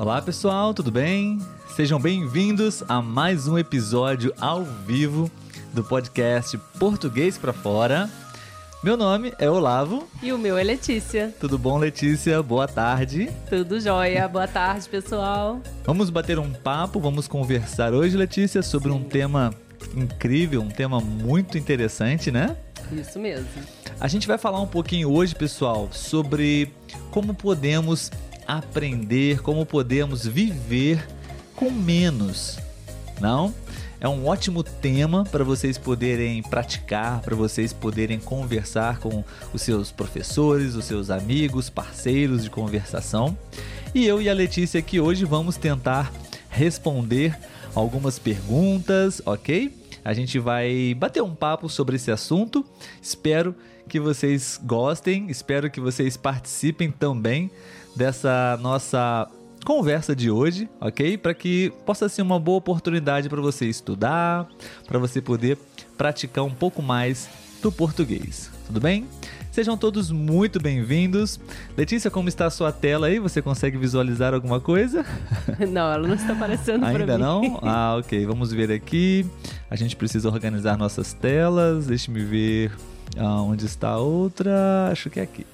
Olá 0.00 0.22
pessoal, 0.22 0.72
tudo 0.72 0.90
bem? 0.90 1.38
Sejam 1.76 2.00
bem-vindos 2.00 2.82
a 2.88 3.02
mais 3.02 3.46
um 3.46 3.58
episódio 3.58 4.32
ao 4.40 4.64
vivo 4.64 5.30
do 5.74 5.84
podcast 5.84 6.56
Português 6.78 7.36
para 7.36 7.52
Fora. 7.52 8.08
Meu 8.82 8.96
nome 8.96 9.34
é 9.38 9.50
Olavo. 9.50 10.08
E 10.22 10.32
o 10.32 10.38
meu 10.38 10.56
é 10.56 10.62
Letícia. 10.62 11.34
Tudo 11.38 11.58
bom, 11.58 11.76
Letícia? 11.76 12.42
Boa 12.42 12.66
tarde. 12.66 13.28
Tudo 13.50 13.78
jóia. 13.78 14.26
Boa 14.26 14.48
tarde, 14.48 14.88
pessoal. 14.88 15.60
Vamos 15.84 16.08
bater 16.08 16.38
um 16.38 16.50
papo, 16.50 16.98
vamos 16.98 17.28
conversar 17.28 17.92
hoje, 17.92 18.16
Letícia, 18.16 18.62
sobre 18.62 18.90
um 18.90 19.04
tema 19.04 19.52
incrível, 19.94 20.62
um 20.62 20.70
tema 20.70 20.98
muito 20.98 21.58
interessante, 21.58 22.30
né? 22.30 22.56
Isso 22.90 23.18
mesmo. 23.18 23.46
A 24.00 24.08
gente 24.08 24.26
vai 24.26 24.38
falar 24.38 24.62
um 24.62 24.66
pouquinho 24.66 25.12
hoje, 25.12 25.34
pessoal, 25.34 25.90
sobre 25.92 26.72
como 27.10 27.34
podemos 27.34 28.10
aprender, 28.58 29.40
como 29.42 29.64
podemos 29.64 30.26
viver 30.26 31.06
com 31.54 31.70
menos. 31.70 32.58
Não? 33.20 33.54
É 34.00 34.08
um 34.08 34.26
ótimo 34.26 34.62
tema 34.62 35.24
para 35.24 35.44
vocês 35.44 35.76
poderem 35.76 36.42
praticar, 36.42 37.20
para 37.20 37.36
vocês 37.36 37.72
poderem 37.72 38.18
conversar 38.18 38.98
com 38.98 39.22
os 39.52 39.60
seus 39.60 39.92
professores, 39.92 40.74
os 40.74 40.86
seus 40.86 41.10
amigos, 41.10 41.68
parceiros 41.68 42.42
de 42.42 42.50
conversação. 42.50 43.36
E 43.94 44.06
eu 44.06 44.22
e 44.22 44.28
a 44.28 44.32
Letícia 44.32 44.80
aqui 44.80 44.98
hoje 44.98 45.24
vamos 45.24 45.56
tentar 45.56 46.10
responder 46.48 47.38
algumas 47.74 48.18
perguntas, 48.18 49.20
ok? 49.26 49.70
A 50.02 50.14
gente 50.14 50.38
vai 50.38 50.94
bater 50.94 51.22
um 51.22 51.34
papo 51.34 51.68
sobre 51.68 51.96
esse 51.96 52.10
assunto. 52.10 52.64
Espero 53.02 53.54
que 53.86 54.00
vocês 54.00 54.58
gostem, 54.64 55.28
espero 55.28 55.70
que 55.70 55.80
vocês 55.80 56.16
participem 56.16 56.90
também 56.90 57.50
dessa 57.96 58.58
nossa 58.60 59.28
conversa 59.64 60.16
de 60.16 60.30
hoje, 60.30 60.68
ok? 60.80 61.18
Para 61.18 61.34
que 61.34 61.72
possa 61.84 62.08
ser 62.08 62.22
uma 62.22 62.38
boa 62.38 62.58
oportunidade 62.58 63.28
para 63.28 63.40
você 63.40 63.66
estudar, 63.66 64.48
para 64.86 64.98
você 64.98 65.20
poder 65.20 65.58
praticar 65.96 66.44
um 66.44 66.54
pouco 66.54 66.82
mais 66.82 67.28
do 67.62 67.70
português. 67.70 68.50
Tudo 68.66 68.80
bem? 68.80 69.06
Sejam 69.50 69.76
todos 69.76 70.10
muito 70.12 70.60
bem-vindos. 70.60 71.40
Letícia, 71.76 72.08
como 72.10 72.28
está 72.28 72.46
a 72.46 72.50
sua 72.50 72.70
tela 72.70 73.08
aí? 73.08 73.18
Você 73.18 73.42
consegue 73.42 73.76
visualizar 73.76 74.32
alguma 74.32 74.60
coisa? 74.60 75.04
Não, 75.68 75.92
ela 75.92 76.06
não 76.06 76.14
está 76.14 76.32
aparecendo. 76.32 76.84
Ainda 76.86 77.18
não? 77.18 77.58
Ah, 77.62 77.96
ok. 77.98 78.24
Vamos 78.26 78.52
ver 78.52 78.70
aqui. 78.70 79.26
A 79.68 79.74
gente 79.74 79.96
precisa 79.96 80.28
organizar 80.28 80.78
nossas 80.78 81.12
telas. 81.12 81.86
Deixe-me 81.86 82.24
ver 82.24 82.72
ah, 83.18 83.42
onde 83.42 83.66
está 83.66 83.88
a 83.90 83.98
outra. 83.98 84.88
Acho 84.90 85.10
que 85.10 85.18
é 85.18 85.24
aqui. 85.24 85.44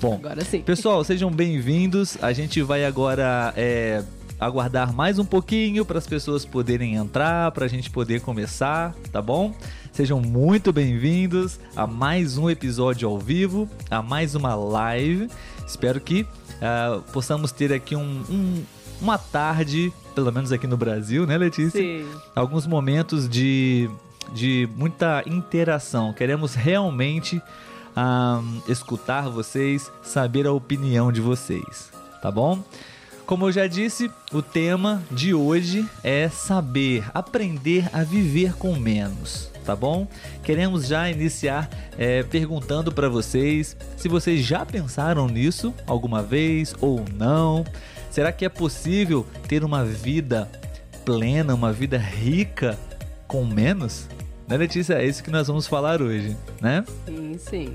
Bom, 0.00 0.14
agora 0.14 0.42
sim. 0.42 0.62
Pessoal, 0.62 1.04
sejam 1.04 1.30
bem-vindos. 1.30 2.16
A 2.22 2.32
gente 2.32 2.62
vai 2.62 2.86
agora 2.86 3.52
é, 3.54 4.02
aguardar 4.38 4.94
mais 4.94 5.18
um 5.18 5.26
pouquinho 5.26 5.84
para 5.84 5.98
as 5.98 6.06
pessoas 6.06 6.42
poderem 6.42 6.94
entrar, 6.94 7.50
para 7.52 7.66
a 7.66 7.68
gente 7.68 7.90
poder 7.90 8.22
começar, 8.22 8.94
tá 9.12 9.20
bom? 9.20 9.54
Sejam 9.92 10.18
muito 10.18 10.72
bem-vindos 10.72 11.60
a 11.76 11.86
mais 11.86 12.38
um 12.38 12.48
episódio 12.48 13.06
ao 13.06 13.18
vivo, 13.18 13.68
a 13.90 14.00
mais 14.00 14.34
uma 14.34 14.54
live. 14.54 15.28
Espero 15.66 16.00
que 16.00 16.22
uh, 16.22 17.02
possamos 17.12 17.52
ter 17.52 17.70
aqui 17.70 17.94
um, 17.94 18.22
um, 18.30 18.62
uma 19.02 19.18
tarde, 19.18 19.92
pelo 20.14 20.32
menos 20.32 20.50
aqui 20.50 20.66
no 20.66 20.78
Brasil, 20.78 21.26
né, 21.26 21.36
Letícia? 21.36 21.78
Sim. 21.78 22.06
Alguns 22.34 22.66
momentos 22.66 23.28
de, 23.28 23.90
de 24.32 24.66
muita 24.74 25.22
interação. 25.26 26.14
Queremos 26.14 26.54
realmente 26.54 27.42
um, 28.00 28.62
escutar 28.70 29.28
vocês, 29.28 29.90
saber 30.02 30.46
a 30.46 30.52
opinião 30.52 31.12
de 31.12 31.20
vocês, 31.20 31.90
tá 32.22 32.30
bom? 32.30 32.62
Como 33.26 33.46
eu 33.46 33.52
já 33.52 33.66
disse, 33.66 34.10
o 34.32 34.42
tema 34.42 35.02
de 35.10 35.32
hoje 35.32 35.88
é 36.02 36.28
saber, 36.28 37.08
aprender 37.14 37.88
a 37.92 38.02
viver 38.02 38.54
com 38.54 38.74
menos, 38.74 39.48
tá 39.64 39.76
bom? 39.76 40.08
Queremos 40.42 40.88
já 40.88 41.08
iniciar 41.08 41.70
é, 41.96 42.24
perguntando 42.24 42.90
para 42.90 43.08
vocês 43.08 43.76
se 43.96 44.08
vocês 44.08 44.44
já 44.44 44.66
pensaram 44.66 45.28
nisso 45.28 45.72
alguma 45.86 46.22
vez 46.22 46.74
ou 46.80 47.04
não. 47.14 47.64
Será 48.10 48.32
que 48.32 48.44
é 48.44 48.48
possível 48.48 49.24
ter 49.46 49.62
uma 49.62 49.84
vida 49.84 50.50
plena, 51.04 51.54
uma 51.54 51.72
vida 51.72 51.98
rica 51.98 52.76
com 53.28 53.44
menos? 53.44 54.08
Né, 54.48 54.56
Letícia? 54.56 54.94
É 54.94 55.06
isso 55.06 55.22
que 55.22 55.30
nós 55.30 55.46
vamos 55.46 55.68
falar 55.68 56.02
hoje, 56.02 56.36
né? 56.60 56.84
Sim, 57.06 57.38
sim. 57.38 57.74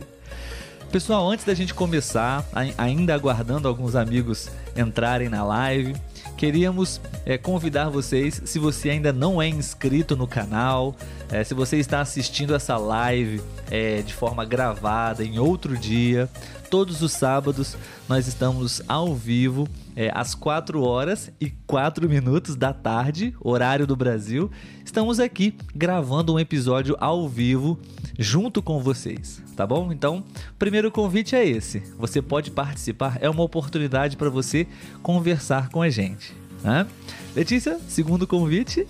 Pessoal, 0.92 1.30
antes 1.30 1.44
da 1.44 1.54
gente 1.54 1.74
começar, 1.74 2.46
ainda 2.78 3.14
aguardando 3.14 3.68
alguns 3.68 3.96
amigos 3.96 4.50
entrarem 4.78 5.28
na 5.28 5.44
live, 5.44 5.94
queríamos 6.38 7.02
é, 7.26 7.38
convidar 7.38 7.90
vocês, 7.90 8.42
se 8.46 8.60
você 8.60 8.92
ainda 8.92 9.12
não 9.12 9.42
é 9.42 9.48
inscrito 9.50 10.16
no 10.16 10.26
canal, 10.26 10.96
é, 11.30 11.44
se 11.44 11.54
você 11.54 11.78
está 11.78 12.00
assistindo 12.00 12.56
essa 12.56 12.78
live 12.78 13.42
é, 13.70 14.02
de 14.04 14.14
forma 14.14 14.46
gravada 14.46 15.24
em 15.24 15.38
outro 15.38 15.76
dia, 15.76 16.30
todos 16.76 17.02
os 17.02 17.14
sábados 17.14 17.78
nós 18.06 18.28
estamos 18.28 18.82
ao 18.86 19.16
vivo 19.16 19.66
é, 19.96 20.12
às 20.14 20.36
4 20.36 20.84
horas 20.84 21.32
e 21.40 21.50
4 21.66 22.10
minutos 22.10 22.58
da 22.58 22.74
tarde, 22.74 23.34
horário 23.40 23.88
do 23.88 23.96
Brasil. 23.96 24.52
Estamos 24.84 25.22
aqui 25.22 25.56
gravando 25.74 26.34
um 26.34 26.40
episódio 26.40 26.98
ao 27.00 27.30
vivo 27.30 27.80
junto 28.20 28.62
com 28.62 28.82
vocês, 28.82 29.42
tá 29.56 29.66
bom? 29.66 29.90
Então, 29.90 30.22
primeiro 30.60 30.92
convite 30.92 31.34
é 31.34 31.48
esse. 31.48 31.80
Você 31.98 32.22
pode 32.22 32.52
participar, 32.52 33.20
é 33.22 33.30
uma 33.30 33.44
oportunidade 33.44 34.18
para 34.18 34.30
você 34.30 34.68
conversar 35.02 35.70
com 35.70 35.82
a 35.82 35.90
gente. 35.90 36.36
Né? 36.66 36.88
Letícia, 37.36 37.80
segundo 37.88 38.26
convite. 38.26 38.88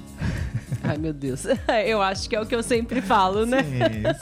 Ai, 0.82 0.98
meu 0.98 1.12
Deus. 1.12 1.44
Eu 1.86 2.02
acho 2.02 2.30
que 2.30 2.36
é 2.36 2.40
o 2.40 2.46
que 2.46 2.56
eu 2.56 2.64
sempre 2.64 3.02
falo, 3.02 3.46
né? 3.46 3.64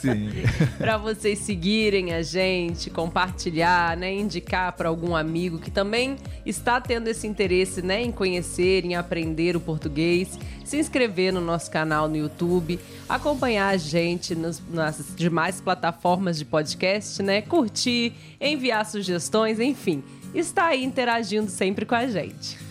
sim. 0.00 0.30
para 0.76 0.96
vocês 0.96 1.38
seguirem 1.38 2.12
a 2.12 2.22
gente, 2.22 2.90
compartilhar, 2.90 3.96
né, 3.96 4.12
indicar 4.12 4.72
para 4.72 4.88
algum 4.88 5.14
amigo 5.14 5.58
que 5.58 5.70
também 5.70 6.16
está 6.44 6.80
tendo 6.80 7.06
esse 7.06 7.26
interesse, 7.26 7.80
né, 7.80 8.02
em 8.02 8.10
conhecer, 8.10 8.84
em 8.84 8.96
aprender 8.96 9.56
o 9.56 9.60
português, 9.60 10.38
se 10.64 10.78
inscrever 10.78 11.32
no 11.32 11.40
nosso 11.40 11.70
canal 11.70 12.08
no 12.08 12.16
YouTube, 12.16 12.80
acompanhar 13.08 13.68
a 13.68 13.76
gente 13.76 14.34
nos, 14.34 14.60
nas 14.68 15.14
demais 15.14 15.60
plataformas 15.60 16.38
de 16.38 16.44
podcast, 16.44 17.22
né, 17.22 17.42
curtir, 17.42 18.14
enviar 18.40 18.84
sugestões, 18.84 19.60
enfim, 19.60 20.02
está 20.34 20.66
aí 20.66 20.82
interagindo 20.82 21.50
sempre 21.50 21.86
com 21.86 21.94
a 21.94 22.06
gente. 22.08 22.63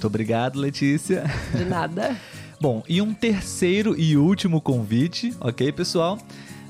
Muito 0.00 0.06
obrigado, 0.06 0.58
Letícia. 0.58 1.24
De 1.54 1.62
nada. 1.62 2.16
Bom, 2.58 2.82
e 2.88 3.02
um 3.02 3.12
terceiro 3.12 3.94
e 4.00 4.16
último 4.16 4.58
convite, 4.58 5.36
ok, 5.38 5.70
pessoal? 5.72 6.18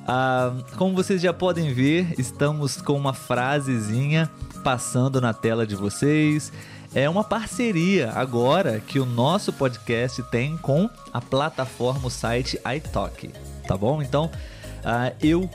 Ah, 0.05 0.53
como 0.77 0.97
vocês 0.97 1.23
já 1.23 1.33
podem 1.33 1.73
ver, 1.73 2.13
estamos 2.19 2.83
com 2.83 2.95
uma 2.95 3.15
frasezinha 3.15 4.29
passando 4.65 5.21
na 5.21 5.33
tela 5.33 5.65
de 5.65 5.77
vocês. 5.77 6.53
É 6.93 7.09
uma 7.09 7.23
parceria 7.23 8.11
agora 8.17 8.81
que 8.81 8.99
o 8.99 9.07
nosso 9.07 9.53
podcast 9.53 10.25
tem 10.25 10.57
com 10.57 10.91
a 11.13 11.21
plataforma, 11.21 12.09
o 12.09 12.11
site 12.11 12.59
iTalk, 12.77 13.31
tá 13.65 13.77
bom? 13.77 14.03
Então, 14.03 14.29
ah, 14.85 15.13
eu 15.23 15.49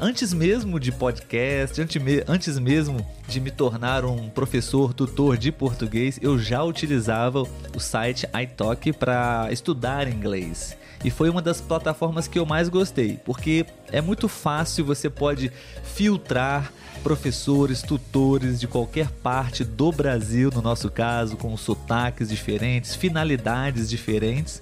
antes 0.00 0.32
mesmo 0.32 0.80
de 0.80 0.92
podcast, 0.92 1.80
antes 2.28 2.58
mesmo 2.58 3.06
de 3.28 3.40
me 3.40 3.50
tornar 3.50 4.04
um 4.04 4.28
professor, 4.28 4.92
tutor 4.92 5.36
de 5.36 5.52
português, 5.52 6.18
eu 6.20 6.38
já 6.38 6.62
utilizava 6.62 7.42
o 7.74 7.80
site 7.80 8.26
iTalk 8.34 8.92
para 8.92 9.48
estudar 9.50 10.08
inglês. 10.08 10.76
E 11.02 11.10
foi 11.10 11.30
uma 11.30 11.40
das 11.40 11.60
plataformas 11.60 12.28
que 12.28 12.38
eu 12.38 12.44
mais 12.44 12.68
gostei, 12.68 13.18
porque 13.24 13.64
é 13.90 14.02
muito 14.02 14.28
fácil, 14.28 14.84
você 14.84 15.08
pode 15.08 15.50
filtrar 15.82 16.70
professores, 17.02 17.80
tutores 17.80 18.60
de 18.60 18.68
qualquer 18.68 19.08
parte 19.08 19.64
do 19.64 19.90
Brasil, 19.90 20.50
no 20.54 20.60
nosso 20.60 20.90
caso, 20.90 21.38
com 21.38 21.56
sotaques 21.56 22.28
diferentes, 22.28 22.94
finalidades 22.94 23.88
diferentes 23.88 24.60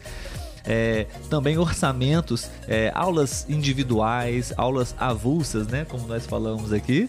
é, 0.64 1.06
também 1.28 1.58
orçamentos, 1.58 2.48
é, 2.66 2.90
aulas 2.94 3.46
individuais, 3.48 4.52
aulas 4.56 4.94
avulsas, 4.98 5.66
né? 5.66 5.84
Como 5.84 6.06
nós 6.06 6.26
falamos 6.26 6.72
aqui. 6.72 7.08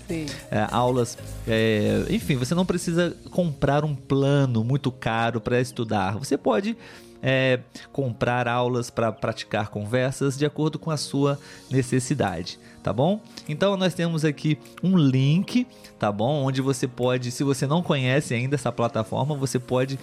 É, 0.51 0.67
aulas, 0.71 1.17
é, 1.47 2.05
enfim, 2.09 2.35
você 2.35 2.55
não 2.55 2.65
precisa 2.65 3.15
comprar 3.31 3.83
um 3.83 3.95
plano 3.95 4.63
muito 4.63 4.91
caro 4.91 5.41
para 5.41 5.59
estudar. 5.59 6.17
Você 6.17 6.37
pode 6.37 6.77
é, 7.21 7.59
comprar 7.91 8.47
aulas 8.47 8.89
para 8.89 9.11
praticar 9.11 9.69
conversas 9.69 10.37
de 10.37 10.45
acordo 10.45 10.79
com 10.79 10.89
a 10.89 10.97
sua 10.97 11.39
necessidade, 11.69 12.59
tá 12.81 12.93
bom? 12.93 13.21
Então 13.47 13.75
nós 13.75 13.93
temos 13.93 14.23
aqui 14.23 14.57
um 14.81 14.97
link, 14.97 15.67
tá 15.97 16.11
bom? 16.11 16.43
Onde 16.45 16.61
você 16.61 16.87
pode, 16.87 17.31
se 17.31 17.43
você 17.43 17.67
não 17.67 17.83
conhece 17.83 18.33
ainda 18.33 18.55
essa 18.55 18.71
plataforma, 18.71 19.35
você 19.35 19.59
pode 19.59 19.99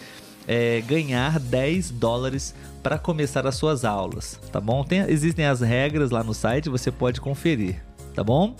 é, 0.46 0.80
ganhar 0.82 1.38
10 1.38 1.90
dólares 1.90 2.54
para 2.82 2.98
começar 2.98 3.46
as 3.46 3.56
suas 3.56 3.84
aulas, 3.84 4.40
tá 4.52 4.60
bom? 4.60 4.84
Tem, 4.84 5.00
existem 5.08 5.46
as 5.46 5.60
regras 5.60 6.10
lá 6.10 6.22
no 6.22 6.32
site, 6.32 6.68
você 6.68 6.90
pode 6.90 7.20
conferir, 7.20 7.82
tá 8.14 8.22
bom? 8.22 8.54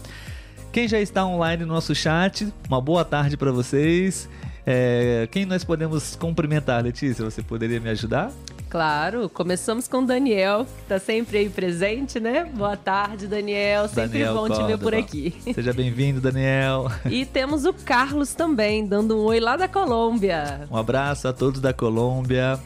Quem 0.72 0.86
já 0.88 1.00
está 1.00 1.24
online 1.24 1.64
no 1.64 1.72
nosso 1.72 1.94
chat, 1.94 2.52
uma 2.68 2.80
boa 2.80 3.04
tarde 3.04 3.36
para 3.36 3.50
vocês. 3.50 4.28
É, 4.66 5.28
quem 5.30 5.46
nós 5.46 5.62
podemos 5.64 6.16
cumprimentar, 6.16 6.82
Letícia? 6.82 7.24
Você 7.24 7.40
poderia 7.40 7.80
me 7.80 7.88
ajudar? 7.88 8.32
Claro, 8.76 9.30
começamos 9.30 9.88
com 9.88 10.00
o 10.02 10.06
Daniel, 10.06 10.66
que 10.66 10.82
tá 10.86 10.98
sempre 10.98 11.38
aí 11.38 11.48
presente, 11.48 12.20
né? 12.20 12.44
Boa 12.44 12.76
tarde, 12.76 13.26
Daniel. 13.26 13.88
Sempre 13.88 14.18
Daniel 14.22 14.34
bom 14.34 14.50
te 14.50 14.62
ver 14.64 14.76
por 14.76 14.92
Córdova. 14.92 14.98
aqui. 14.98 15.34
Seja 15.54 15.72
bem-vindo, 15.72 16.20
Daniel. 16.20 16.92
E 17.06 17.24
temos 17.24 17.64
o 17.64 17.72
Carlos 17.72 18.34
também, 18.34 18.86
dando 18.86 19.16
um 19.16 19.24
oi 19.24 19.40
lá 19.40 19.56
da 19.56 19.66
Colômbia. 19.66 20.68
Um 20.70 20.76
abraço 20.76 21.26
a 21.26 21.32
todos 21.32 21.58
da 21.58 21.72
Colômbia. 21.72 22.60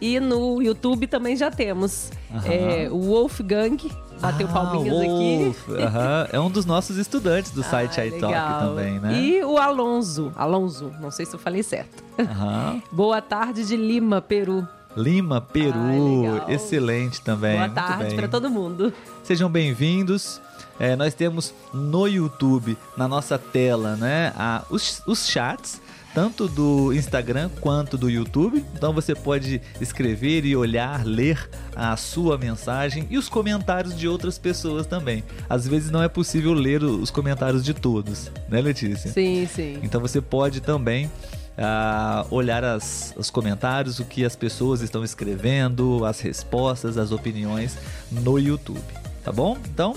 E 0.00 0.20
no 0.20 0.62
YouTube 0.62 1.08
também 1.08 1.34
já 1.34 1.50
temos 1.50 2.12
é, 2.44 2.88
o 2.88 3.00
Wolfgang, 3.00 3.76
bateu 4.20 4.46
Ah, 4.48 4.52
palminhas 4.52 4.94
o 4.94 5.00
aqui. 5.00 5.44
Wolf, 5.46 5.68
aham. 5.80 6.28
É 6.32 6.38
um 6.38 6.48
dos 6.48 6.64
nossos 6.64 6.96
estudantes 6.96 7.50
do 7.50 7.64
site 7.66 8.00
Ah, 8.00 8.06
iTalk 8.06 8.26
legal. 8.26 8.60
também, 8.68 9.00
né? 9.00 9.20
E 9.20 9.42
o 9.42 9.58
Alonso, 9.58 10.30
Alonso, 10.36 10.92
não 11.00 11.10
sei 11.10 11.26
se 11.26 11.34
eu 11.34 11.40
falei 11.40 11.64
certo. 11.64 12.04
Aham. 12.20 12.80
Boa 12.92 13.20
tarde 13.20 13.66
de 13.66 13.76
Lima, 13.76 14.20
Peru. 14.20 14.64
Lima, 14.96 15.40
Peru, 15.40 16.22
legal. 16.22 16.50
excelente 16.50 17.20
também. 17.20 17.54
Boa 17.56 17.68
tarde 17.68 18.14
para 18.14 18.28
todo 18.28 18.48
mundo. 18.48 18.92
Sejam 19.22 19.50
bem-vindos. 19.50 20.40
É, 20.78 20.96
nós 20.96 21.12
temos 21.14 21.52
no 21.72 22.06
YouTube, 22.06 22.76
na 22.96 23.06
nossa 23.06 23.38
tela, 23.38 23.96
né, 23.96 24.32
a- 24.36 24.62
os, 24.70 25.02
os 25.06 25.26
chats, 25.26 25.80
tanto 26.14 26.48
do 26.48 26.92
Instagram 26.94 27.50
quanto 27.60 27.96
do 27.98 28.08
YouTube. 28.10 28.64
Então 28.74 28.92
você 28.92 29.14
pode 29.14 29.60
escrever 29.80 30.44
e 30.46 30.56
olhar, 30.56 31.04
ler 31.04 31.48
a 31.74 31.94
sua 31.96 32.38
mensagem 32.38 33.06
e 33.10 33.18
os 33.18 33.28
comentários 33.28 33.96
de 33.98 34.06
outras 34.08 34.38
pessoas 34.38 34.86
também. 34.86 35.22
Às 35.48 35.66
vezes 35.68 35.90
não 35.90 36.02
é 36.02 36.08
possível 36.08 36.52
ler 36.54 36.82
os 36.82 37.10
comentários 37.10 37.62
de 37.64 37.74
todos, 37.74 38.30
né, 38.48 38.60
Letícia? 38.62 39.10
Sim, 39.10 39.46
sim. 39.46 39.78
Então 39.82 40.00
você 40.00 40.20
pode 40.22 40.60
também 40.60 41.10
ah, 41.58 42.26
olhar 42.30 42.62
as- 42.64 43.14
os 43.16 43.30
comentários, 43.30 43.98
o 43.98 44.04
que 44.04 44.24
as 44.24 44.36
pessoas 44.36 44.80
estão 44.80 45.02
escrevendo, 45.04 46.04
as 46.04 46.20
respostas, 46.20 46.98
as 46.98 47.12
opiniões 47.12 47.76
no 48.10 48.38
YouTube, 48.38 48.80
tá 49.24 49.32
bom? 49.32 49.56
Então, 49.72 49.94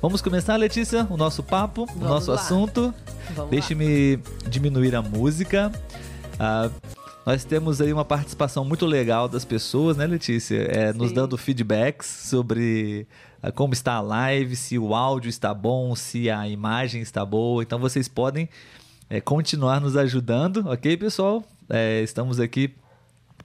vamos 0.00 0.20
começar, 0.22 0.56
Letícia, 0.56 1.06
o 1.10 1.16
nosso 1.16 1.42
papo, 1.42 1.82
o 1.82 1.86
Vamos 1.86 2.02
nosso 2.08 2.30
lá. 2.30 2.36
assunto. 2.40 2.94
Deixe-me 3.50 4.18
diminuir 4.48 4.94
a 4.96 5.02
música. 5.02 5.70
Ah, 6.38 6.70
nós 7.24 7.44
temos 7.44 7.80
aí 7.80 7.92
uma 7.92 8.04
participação 8.04 8.64
muito 8.64 8.84
legal 8.84 9.28
das 9.28 9.44
pessoas, 9.44 9.96
né, 9.96 10.06
Letícia? 10.06 10.56
É, 10.62 10.92
nos 10.92 11.12
dando 11.12 11.38
feedbacks 11.38 12.06
sobre 12.06 13.06
ah, 13.40 13.52
como 13.52 13.72
está 13.74 13.94
a 13.94 14.00
live, 14.00 14.56
se 14.56 14.76
o 14.78 14.92
áudio 14.94 15.28
está 15.28 15.54
bom, 15.54 15.94
se 15.94 16.28
a 16.28 16.48
imagem 16.48 17.00
está 17.00 17.24
boa. 17.24 17.62
Então 17.62 17.78
vocês 17.78 18.08
podem 18.08 18.48
é, 19.12 19.20
continuar 19.20 19.78
nos 19.78 19.94
ajudando, 19.94 20.64
ok, 20.70 20.96
pessoal? 20.96 21.44
É, 21.68 22.00
estamos 22.00 22.40
aqui 22.40 22.74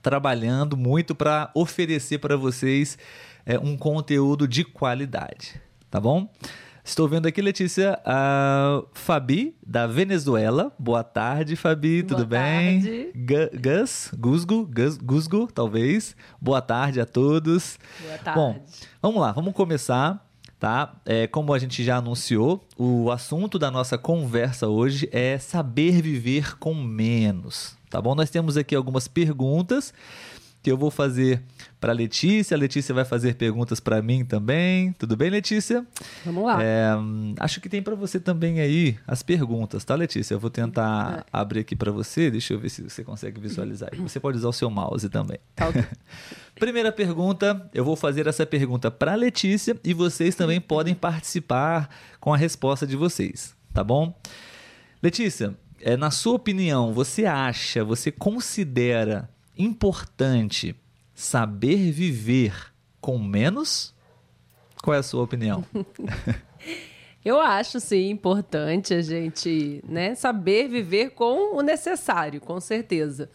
trabalhando 0.00 0.76
muito 0.78 1.14
para 1.14 1.50
oferecer 1.54 2.18
para 2.18 2.36
vocês 2.38 2.96
é, 3.44 3.58
um 3.58 3.76
conteúdo 3.76 4.48
de 4.48 4.64
qualidade, 4.64 5.60
tá 5.90 6.00
bom? 6.00 6.26
Estou 6.82 7.06
vendo 7.06 7.26
aqui, 7.26 7.42
Letícia, 7.42 8.00
a 8.02 8.82
Fabi, 8.94 9.54
da 9.66 9.86
Venezuela. 9.86 10.72
Boa 10.78 11.04
tarde, 11.04 11.54
Fabi, 11.54 12.02
Boa 12.02 12.16
tudo 12.16 12.26
bem? 12.26 12.80
tarde. 12.80 13.12
Gu- 13.14 13.60
Gus, 13.60 14.10
Gusgo, 14.18 14.64
Gus, 14.74 14.96
Gusgo, 14.96 15.48
talvez. 15.52 16.16
Boa 16.40 16.62
tarde 16.62 16.98
a 16.98 17.04
todos. 17.04 17.78
Boa 18.00 18.16
tarde. 18.16 18.40
Bom, 18.40 18.64
vamos 19.02 19.20
lá, 19.20 19.32
vamos 19.32 19.52
começar, 19.52 20.26
tá? 20.58 20.94
É, 21.04 21.26
como 21.26 21.54
a 21.54 21.58
gente 21.58 21.84
já 21.84 21.96
anunciou, 21.96 22.64
o 22.76 23.10
assunto 23.10 23.58
da 23.58 23.70
nossa 23.70 23.96
conversa 23.96 24.66
hoje 24.66 25.08
é 25.12 25.38
saber 25.38 26.02
viver 26.02 26.58
com 26.58 26.74
menos, 26.74 27.76
tá 27.88 28.00
bom? 28.00 28.14
Nós 28.14 28.30
temos 28.30 28.56
aqui 28.56 28.74
algumas 28.74 29.06
perguntas 29.06 29.92
que 30.62 30.70
eu 30.70 30.76
vou 30.76 30.90
fazer 30.90 31.42
para 31.80 31.92
Letícia, 31.92 32.56
a 32.56 32.58
Letícia 32.58 32.94
vai 32.94 33.04
fazer 33.04 33.34
perguntas 33.34 33.78
para 33.78 34.02
mim 34.02 34.24
também. 34.24 34.92
Tudo 34.92 35.16
bem, 35.16 35.30
Letícia? 35.30 35.86
Vamos 36.24 36.44
lá. 36.44 36.62
É, 36.62 36.96
hum, 36.96 37.34
acho 37.38 37.60
que 37.60 37.68
tem 37.68 37.82
para 37.82 37.94
você 37.94 38.18
também 38.18 38.60
aí 38.60 38.98
as 39.06 39.22
perguntas, 39.22 39.84
tá, 39.84 39.94
Letícia? 39.94 40.34
Eu 40.34 40.40
vou 40.40 40.50
tentar 40.50 41.24
abrir 41.32 41.60
aqui 41.60 41.76
para 41.76 41.92
você. 41.92 42.30
Deixa 42.30 42.54
eu 42.54 42.58
ver 42.58 42.68
se 42.68 42.82
você 42.82 43.04
consegue 43.04 43.40
visualizar. 43.40 43.90
aí. 43.92 43.98
Você 44.00 44.18
pode 44.18 44.38
usar 44.38 44.48
o 44.48 44.52
seu 44.52 44.68
mouse 44.68 45.08
também. 45.08 45.38
Tá 45.54 45.68
ok. 45.68 45.84
Primeira 46.58 46.90
pergunta, 46.90 47.70
eu 47.72 47.84
vou 47.84 47.94
fazer 47.94 48.26
essa 48.26 48.44
pergunta 48.44 48.90
para 48.90 49.14
Letícia 49.14 49.76
e 49.84 49.94
vocês 49.94 50.34
também 50.34 50.60
podem 50.60 50.94
participar 50.94 51.88
com 52.18 52.34
a 52.34 52.36
resposta 52.36 52.84
de 52.84 52.96
vocês, 52.96 53.54
tá 53.72 53.84
bom? 53.84 54.12
Letícia, 55.00 55.54
é, 55.80 55.96
na 55.96 56.10
sua 56.10 56.34
opinião, 56.34 56.92
você 56.92 57.24
acha, 57.24 57.84
você 57.84 58.10
considera 58.10 59.30
importante 59.56 60.74
saber 61.18 61.90
viver 61.90 62.54
com 63.00 63.18
menos? 63.18 63.92
Qual 64.84 64.94
é 64.94 64.98
a 64.98 65.02
sua 65.02 65.24
opinião? 65.24 65.64
Eu 67.24 67.40
acho, 67.40 67.80
sim, 67.80 68.08
importante 68.08 68.94
a 68.94 69.02
gente 69.02 69.82
né, 69.86 70.14
saber 70.14 70.68
viver 70.68 71.10
com 71.10 71.56
o 71.56 71.60
necessário, 71.60 72.40
com 72.40 72.60
certeza. 72.60 73.28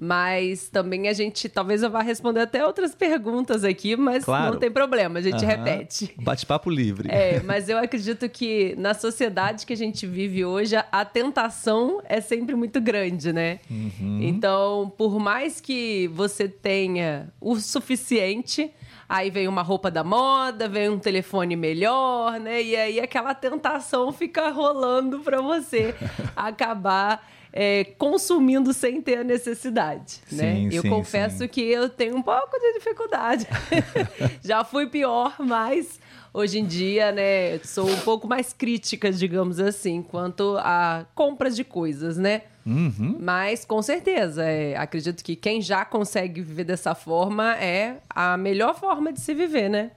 Mas 0.00 0.68
também 0.68 1.08
a 1.08 1.12
gente, 1.12 1.48
talvez 1.48 1.82
eu 1.82 1.90
vá 1.90 2.02
responder 2.02 2.42
até 2.42 2.64
outras 2.64 2.94
perguntas 2.94 3.64
aqui, 3.64 3.96
mas 3.96 4.24
Claro. 4.24 4.52
não 4.52 4.58
tem 4.60 4.70
problema, 4.70 5.18
a 5.18 5.22
gente 5.22 5.44
Aham. 5.44 5.46
repete. 5.64 6.14
Bate-papo 6.16 6.70
livre. 6.70 7.08
É, 7.10 7.40
mas 7.42 7.68
eu 7.68 7.76
acredito 7.76 8.28
que 8.28 8.76
na 8.78 8.94
sociedade 8.94 9.66
que 9.66 9.72
a 9.72 9.76
gente 9.76 10.06
vive 10.06 10.44
hoje, 10.44 10.76
a, 10.76 11.04
tentação 11.04 12.00
é 12.04 12.20
sempre 12.20 12.54
muito 12.54 12.80
grande, 12.80 13.32
né? 13.32 13.58
Uhum. 13.68 14.20
Então, 14.22 14.92
por 14.96 15.18
mais 15.18 15.60
que 15.60 16.06
você 16.14 16.48
tenha 16.48 17.32
o 17.40 17.56
suficiente, 17.56 18.70
aí 19.08 19.30
vem 19.30 19.48
uma 19.48 19.62
roupa 19.62 19.90
da 19.90 20.04
moda, 20.04 20.68
vem 20.68 20.88
um 20.90 20.98
telefone 21.00 21.56
melhor, 21.56 22.38
né? 22.38 22.62
E 22.62 22.76
aí 22.76 23.00
aquela 23.00 23.34
tentação 23.34 24.12
fica 24.12 24.48
rolando 24.50 25.18
pra 25.20 25.40
você 25.40 25.92
acabar 26.36 27.26
é, 27.60 27.82
consumindo 27.98 28.72
sem 28.72 29.02
ter 29.02 29.18
a 29.18 29.24
necessidade, 29.24 30.20
né? 30.30 30.54
Sim, 30.54 30.68
Eu 30.70 30.82
sim, 30.82 30.88
confesso 30.88 31.38
sim. 31.38 31.48
que 31.48 31.60
eu 31.60 31.88
tenho 31.88 32.14
um 32.16 32.22
pouco 32.22 32.56
de 32.56 32.74
dificuldade. 32.74 33.48
Já 34.40 34.62
fui 34.62 34.86
pior, 34.86 35.34
mas 35.40 35.98
hoje 36.32 36.60
em 36.60 36.64
dia, 36.64 37.10
né, 37.10 37.58
sou 37.64 37.90
um 37.90 37.98
pouco 38.02 38.28
mais 38.28 38.52
crítica, 38.52 39.10
digamos 39.10 39.58
assim, 39.58 40.02
quanto 40.02 40.56
a 40.58 41.04
compras 41.16 41.56
de 41.56 41.64
coisas, 41.64 42.16
né? 42.16 42.42
Uhum. 42.64 43.16
Mas 43.18 43.64
com 43.64 43.82
certeza, 43.82 44.44
é, 44.44 44.76
acredito 44.76 45.24
que 45.24 45.34
quem 45.34 45.60
já 45.60 45.84
consegue 45.84 46.40
viver 46.40 46.62
dessa 46.62 46.94
forma 46.94 47.56
é 47.56 47.96
a 48.08 48.36
melhor 48.36 48.78
forma 48.78 49.12
de 49.12 49.20
se 49.20 49.34
viver, 49.34 49.68
né? 49.68 49.90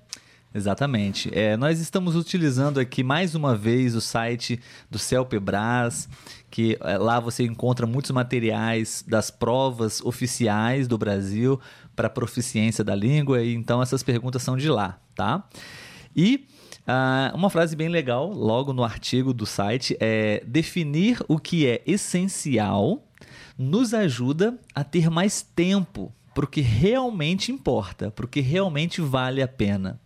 Exatamente. 0.53 1.29
É, 1.33 1.55
nós 1.55 1.79
estamos 1.79 2.15
utilizando 2.15 2.79
aqui 2.79 3.03
mais 3.03 3.35
uma 3.35 3.55
vez 3.55 3.95
o 3.95 4.01
site 4.01 4.59
do 4.89 4.99
Celpebras, 4.99 6.09
que 6.49 6.77
é, 6.81 6.97
lá 6.97 7.19
você 7.21 7.43
encontra 7.43 7.87
muitos 7.87 8.11
materiais 8.11 9.03
das 9.07 9.31
provas 9.31 10.01
oficiais 10.01 10.87
do 10.89 10.97
Brasil 10.97 11.59
para 11.95 12.09
proficiência 12.09 12.83
da 12.83 12.93
língua, 12.93 13.41
e 13.41 13.53
então 13.53 13.81
essas 13.81 14.03
perguntas 14.03 14.43
são 14.43 14.57
de 14.57 14.69
lá, 14.69 14.99
tá? 15.15 15.47
E 16.15 16.45
ah, 16.85 17.31
uma 17.33 17.49
frase 17.49 17.75
bem 17.75 17.87
legal, 17.87 18.29
logo 18.29 18.73
no 18.73 18.83
artigo 18.83 19.33
do 19.33 19.45
site, 19.45 19.95
é 19.99 20.43
definir 20.45 21.23
o 21.27 21.39
que 21.39 21.65
é 21.65 21.81
essencial 21.85 23.07
nos 23.57 23.93
ajuda 23.93 24.57
a 24.73 24.83
ter 24.83 25.09
mais 25.09 25.41
tempo 25.41 26.11
para 26.33 26.45
o 26.45 26.47
que 26.47 26.61
realmente 26.61 27.51
importa, 27.51 28.09
para 28.09 28.25
o 28.25 28.27
que 28.27 28.41
realmente 28.41 28.99
vale 28.99 29.41
a 29.41 29.47
pena. 29.47 29.99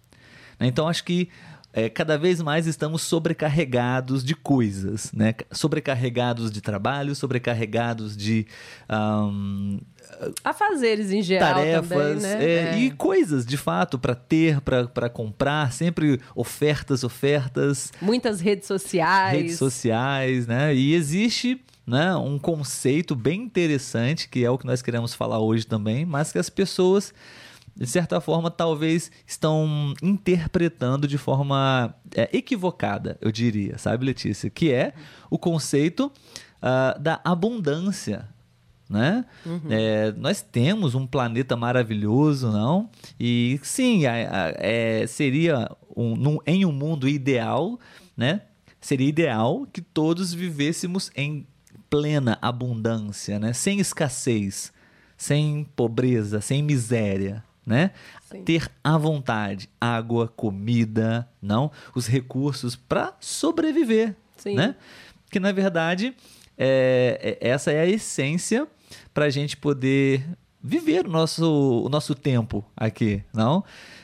Né? 0.60 0.68
Então 0.68 0.88
acho 0.88 1.04
que 1.04 1.30
é, 1.74 1.90
cada 1.90 2.18
vez 2.18 2.42
mais 2.42 2.68
estamos 2.68 3.02
sobrecarregados 3.02 4.24
de 4.24 4.34
coisas, 4.34 5.12
né? 5.12 5.36
Sobrecarregados 5.52 6.50
de 6.50 6.62
trabalho, 6.62 7.14
sobrecarregados 7.14 8.16
de 8.16 8.48
ahn, 8.88 9.80
Afazeres 10.44 11.12
em 11.12 11.22
geral 11.22 11.56
tarefas 11.56 11.90
também, 11.90 12.16
né? 12.22 12.46
é, 12.46 12.56
É. 12.76 12.80
e 12.80 12.92
coisas 12.92 13.46
de 13.46 13.58
fato 13.58 14.00
para 14.00 14.16
ter, 14.16 14.62
para 14.62 15.10
comprar, 15.10 15.74
sempre 15.74 16.22
ofertas, 16.34 17.04
ofertas, 17.04 17.92
Muitas 18.02 18.40
redes 18.40 18.68
sociais. 18.68 19.38
redes 19.38 19.58
sociais, 19.58 20.48
né? 20.48 20.74
E 20.74 20.94
existe 20.94 21.60
né, 21.86 22.16
um 22.16 22.40
conceito 22.40 23.16
bem 23.16 23.42
interessante, 23.42 24.30
que 24.30 24.44
é 24.46 24.50
o 24.50 24.58
que 24.58 24.66
nós 24.66 24.82
queremos 24.82 25.14
falar 25.14 25.40
hoje 25.40 25.68
também, 25.68 26.06
mas 26.06 26.32
que 26.32 26.40
as 26.40 26.50
pessoas, 26.50 27.14
de 27.76 27.86
certa 27.88 28.22
forma, 28.22 28.50
talvez 28.50 29.12
estão 29.28 29.94
interpretando 30.02 31.08
de 31.08 31.18
forma 31.18 31.94
é, 32.16 32.30
equivocada, 32.32 33.18
eu 33.22 33.32
diria, 33.32 33.78
sabe, 33.78 34.06
Letícia? 34.06 34.50
Que 34.50 34.72
é 34.72 34.94
o 35.30 35.38
conceito 35.38 36.12
ah, 36.62 36.98
da 37.00 37.20
abundância. 37.24 38.28
Né? 38.88 39.26
É, 39.72 40.12
nós 40.12 40.42
temos 40.44 40.94
um 40.94 41.08
planeta 41.08 41.58
maravilhoso, 41.58 42.52
não? 42.52 42.88
E 43.20 43.60
sim, 43.64 44.06
a- 44.06 44.12
a- 44.14 44.54
é, 44.58 45.08
seria 45.08 45.70
um, 45.98 46.16
num- 46.16 46.38
em 46.46 46.66
um 46.66 46.72
mundo 46.72 47.10
ideal, 47.10 47.80
né? 48.16 48.42
Seria 48.80 49.08
ideal 49.10 49.66
que 49.74 49.82
todos 49.82 50.32
vivêssemos 50.36 51.10
em 51.16 51.48
plena 51.90 52.38
abundância, 52.40 53.40
né? 53.40 53.54
Sem 53.54 53.80
escassez, 53.80 54.72
sem 55.18 55.66
pobreza, 55.76 56.40
sem 56.40 56.62
miséria, 56.62 57.44
né? 57.66 57.92
Sim. 58.30 58.44
Ter 58.44 58.70
à 58.84 58.98
vontade 58.98 59.70
água, 59.80 60.28
comida, 60.28 61.28
não, 61.42 61.72
os 61.96 62.08
recursos 62.08 62.76
para 62.76 63.14
sobreviver, 63.20 64.16
Sim. 64.38 64.56
né? 64.56 64.76
Que 65.32 65.40
na 65.40 65.52
verdade 65.52 66.16
é, 66.58 67.38
é- 67.42 67.50
essa 67.50 67.72
é 67.72 67.80
a 67.82 67.86
essência 67.88 68.68
para 69.14 69.26
a 69.26 69.30
gente 69.30 69.58
poder 69.58 70.24
viver 70.62 71.06
o 71.06 71.10
nosso, 71.10 71.84
o 71.86 71.90
nosso 71.90 72.14
tempo 72.16 72.64
aqui, 72.76 73.24
não? 73.34 73.64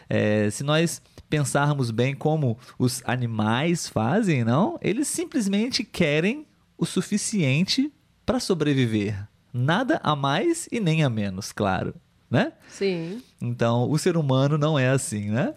É, 0.09 0.49
se 0.49 0.63
nós 0.63 1.01
pensarmos 1.29 1.91
bem 1.91 2.13
como 2.13 2.57
os 2.77 3.01
animais 3.05 3.87
fazem, 3.87 4.43
não? 4.43 4.77
Eles 4.81 5.07
simplesmente 5.07 5.83
querem 5.83 6.45
o 6.77 6.85
suficiente 6.85 7.91
para 8.25 8.39
sobreviver. 8.39 9.27
Nada 9.53 9.99
a 10.03 10.15
mais 10.15 10.67
e 10.71 10.79
nem 10.79 11.03
a 11.03 11.09
menos, 11.09 11.51
claro, 11.51 11.93
né? 12.31 12.53
Sim. 12.69 13.21
Então, 13.41 13.91
o 13.91 14.00
ser 14.00 14.15
humano 14.15 14.57
não 14.57 14.79
é 14.79 14.89
assim, 14.89 15.29
né? 15.29 15.53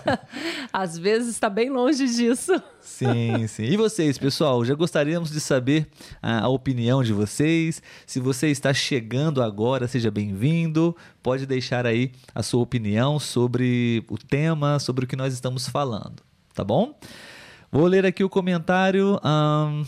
Às 0.72 0.96
vezes 0.96 1.28
está 1.28 1.50
bem 1.50 1.68
longe 1.68 2.06
disso. 2.06 2.60
Sim, 2.80 3.46
sim. 3.46 3.64
E 3.64 3.76
vocês, 3.76 4.16
pessoal? 4.16 4.64
Já 4.64 4.74
gostaríamos 4.74 5.30
de 5.30 5.38
saber 5.38 5.86
a, 6.22 6.44
a 6.44 6.48
opinião 6.48 7.02
de 7.02 7.12
vocês. 7.12 7.82
Se 8.06 8.20
você 8.20 8.48
está 8.48 8.72
chegando 8.72 9.42
agora, 9.42 9.86
seja 9.86 10.10
bem-vindo. 10.10 10.96
Pode 11.22 11.44
deixar 11.44 11.84
aí 11.84 12.12
a 12.34 12.42
sua 12.42 12.62
opinião 12.62 13.18
sobre 13.18 14.02
o 14.08 14.16
tema, 14.16 14.78
sobre 14.78 15.04
o 15.04 15.08
que 15.08 15.16
nós 15.16 15.34
estamos 15.34 15.68
falando, 15.68 16.22
tá 16.54 16.64
bom? 16.64 16.98
Vou 17.70 17.86
ler 17.86 18.06
aqui 18.06 18.24
o 18.24 18.30
comentário. 18.30 19.20
ahn, 19.22 19.84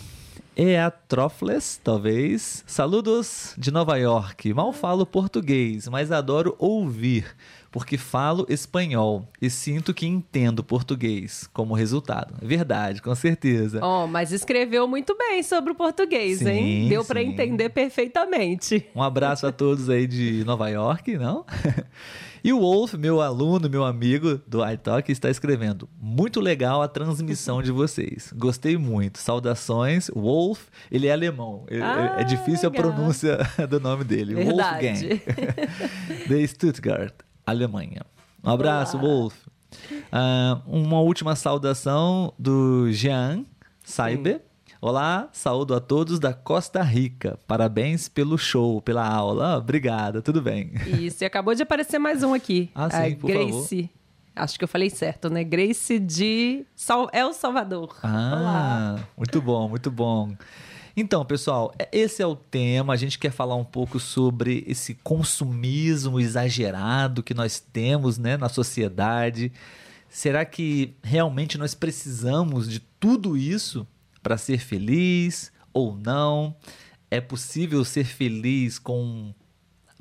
Eatrofles, 0.60 1.80
talvez. 1.82 2.62
Saludos 2.66 3.54
de 3.56 3.70
Nova 3.70 3.96
York. 3.96 4.52
Mal 4.52 4.74
falo 4.74 5.06
português, 5.06 5.88
mas 5.88 6.12
adoro 6.12 6.54
ouvir, 6.58 7.34
porque 7.70 7.96
falo 7.96 8.44
espanhol 8.46 9.26
e 9.40 9.48
sinto 9.48 9.94
que 9.94 10.06
entendo 10.06 10.62
português 10.62 11.48
como 11.54 11.72
resultado. 11.72 12.34
É 12.42 12.46
Verdade, 12.46 13.00
com 13.00 13.14
certeza. 13.14 13.80
Ó, 13.82 14.06
mas 14.06 14.32
escreveu 14.32 14.86
muito 14.86 15.16
bem 15.16 15.42
sobre 15.42 15.72
o 15.72 15.74
português, 15.74 16.40
Sim, 16.40 16.50
hein? 16.50 16.88
Deu 16.90 17.06
para 17.06 17.22
entender 17.22 17.70
perfeitamente. 17.70 18.86
Um 18.94 19.02
abraço 19.02 19.46
a 19.46 19.52
todos 19.52 19.88
aí 19.88 20.06
de 20.06 20.44
Nova 20.44 20.68
York, 20.68 21.16
não? 21.16 21.46
E 22.42 22.52
o 22.52 22.60
Wolf, 22.60 22.94
meu 22.94 23.20
aluno, 23.20 23.68
meu 23.68 23.84
amigo 23.84 24.40
do 24.46 24.66
iTalk, 24.68 25.10
está 25.12 25.28
escrevendo. 25.30 25.88
Muito 26.00 26.40
legal 26.40 26.80
a 26.82 26.88
transmissão 26.88 27.62
de 27.62 27.70
vocês. 27.70 28.32
Gostei 28.36 28.76
muito. 28.76 29.18
Saudações. 29.18 30.10
Wolf, 30.14 30.68
ele 30.90 31.06
é 31.06 31.12
alemão. 31.12 31.64
Ele- 31.68 31.82
Ah, 31.82 32.16
é 32.18 32.24
difícil 32.24 32.68
a 32.68 32.72
legal. 32.72 32.92
pronúncia 32.92 33.38
do 33.68 33.78
nome 33.80 34.04
dele. 34.04 34.34
Verdade. 34.34 35.06
Wolfgang. 35.08 35.20
de 36.28 36.46
Stuttgart, 36.48 37.14
Alemanha. 37.46 38.02
Um 38.42 38.50
abraço, 38.50 38.96
Olá. 38.98 39.06
Wolf. 39.06 39.34
Ah, 40.10 40.60
uma 40.66 41.00
última 41.00 41.36
saudação 41.36 42.32
do 42.38 42.90
Jean 42.90 43.44
Saiber. 43.84 44.40
Olá, 44.82 45.28
saúdo 45.30 45.74
a 45.74 45.80
todos 45.80 46.18
da 46.18 46.32
Costa 46.32 46.82
Rica. 46.82 47.38
Parabéns 47.46 48.08
pelo 48.08 48.38
show, 48.38 48.80
pela 48.80 49.06
aula. 49.06 49.58
Obrigada, 49.58 50.22
tudo 50.22 50.40
bem. 50.40 50.72
Isso, 50.98 51.22
e 51.22 51.26
acabou 51.26 51.54
de 51.54 51.62
aparecer 51.62 51.98
mais 51.98 52.22
um 52.22 52.32
aqui. 52.32 52.70
Ah, 52.74 52.88
sim, 52.88 53.12
a 53.12 53.16
por 53.16 53.30
Grace. 53.30 53.90
Acho 54.34 54.58
que 54.58 54.64
eu 54.64 54.68
falei 54.68 54.88
certo, 54.88 55.28
né? 55.28 55.44
Grace 55.44 55.98
de 55.98 56.64
Sal... 56.74 57.10
El 57.12 57.34
Salvador. 57.34 57.94
Olá. 58.02 58.96
Ah, 58.98 59.06
muito 59.18 59.42
bom, 59.42 59.68
muito 59.68 59.90
bom. 59.90 60.34
Então, 60.96 61.26
pessoal, 61.26 61.74
é- 61.78 61.90
esse 61.92 62.22
é 62.22 62.26
o 62.26 62.34
tema. 62.34 62.94
A 62.94 62.96
gente 62.96 63.18
quer 63.18 63.32
falar 63.32 63.56
um 63.56 63.64
pouco 63.64 64.00
sobre 64.00 64.64
esse 64.66 64.94
consumismo 64.94 66.18
exagerado 66.18 67.22
que 67.22 67.34
nós 67.34 67.60
temos 67.60 68.16
né, 68.16 68.38
na 68.38 68.48
sociedade. 68.48 69.52
Será 70.08 70.42
que 70.46 70.94
realmente 71.02 71.58
nós 71.58 71.74
precisamos 71.74 72.66
de 72.66 72.80
tudo 72.80 73.36
isso 73.36 73.86
para 74.22 74.36
ser 74.36 74.58
feliz 74.58 75.52
ou 75.72 75.96
não? 75.96 76.54
É 77.10 77.20
possível 77.20 77.84
ser 77.84 78.04
feliz 78.04 78.78
com 78.78 79.34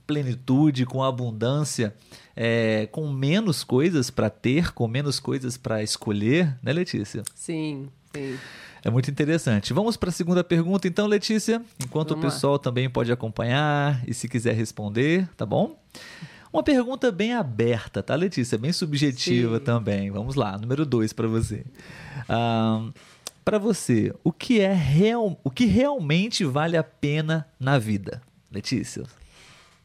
plenitude, 0.05 0.85
com 0.85 1.03
abundância, 1.03 1.93
é, 2.35 2.87
com 2.91 3.07
menos 3.11 3.63
coisas 3.63 4.09
para 4.09 4.29
ter, 4.29 4.71
com 4.71 4.87
menos 4.87 5.19
coisas 5.19 5.55
para 5.55 5.83
escolher, 5.83 6.57
né, 6.63 6.73
Letícia? 6.73 7.21
Sim, 7.35 7.89
sim. 8.15 8.37
É 8.83 8.89
muito 8.89 9.11
interessante. 9.11 9.73
Vamos 9.73 9.97
para 9.97 10.09
a 10.09 10.11
segunda 10.11 10.43
pergunta, 10.43 10.87
então, 10.87 11.05
Letícia. 11.05 11.61
Enquanto 11.79 12.09
Vamos 12.09 12.23
o 12.23 12.27
lá. 12.27 12.33
pessoal 12.33 12.59
também 12.59 12.89
pode 12.89 13.11
acompanhar 13.11 14.01
e 14.07 14.13
se 14.13 14.27
quiser 14.27 14.55
responder, 14.55 15.29
tá 15.35 15.45
bom? 15.45 15.77
Uma 16.51 16.63
pergunta 16.63 17.11
bem 17.11 17.33
aberta, 17.33 18.01
tá, 18.01 18.15
Letícia? 18.15 18.57
Bem 18.57 18.73
subjetiva 18.73 19.59
Sim. 19.59 19.63
também. 19.63 20.09
Vamos 20.09 20.33
lá, 20.35 20.57
número 20.57 20.85
dois 20.85 21.13
para 21.13 21.27
você. 21.27 21.63
Para 23.49 23.57
você, 23.59 24.13
o 24.23 24.31
que 24.31 24.59
é 24.59 24.73
real, 24.73 25.39
o 25.43 25.49
que 25.49 25.65
realmente 25.65 26.43
vale 26.45 26.77
a 26.77 26.83
pena 26.83 27.47
na 27.59 27.77
vida, 27.77 28.21
Letícia? 28.51 29.03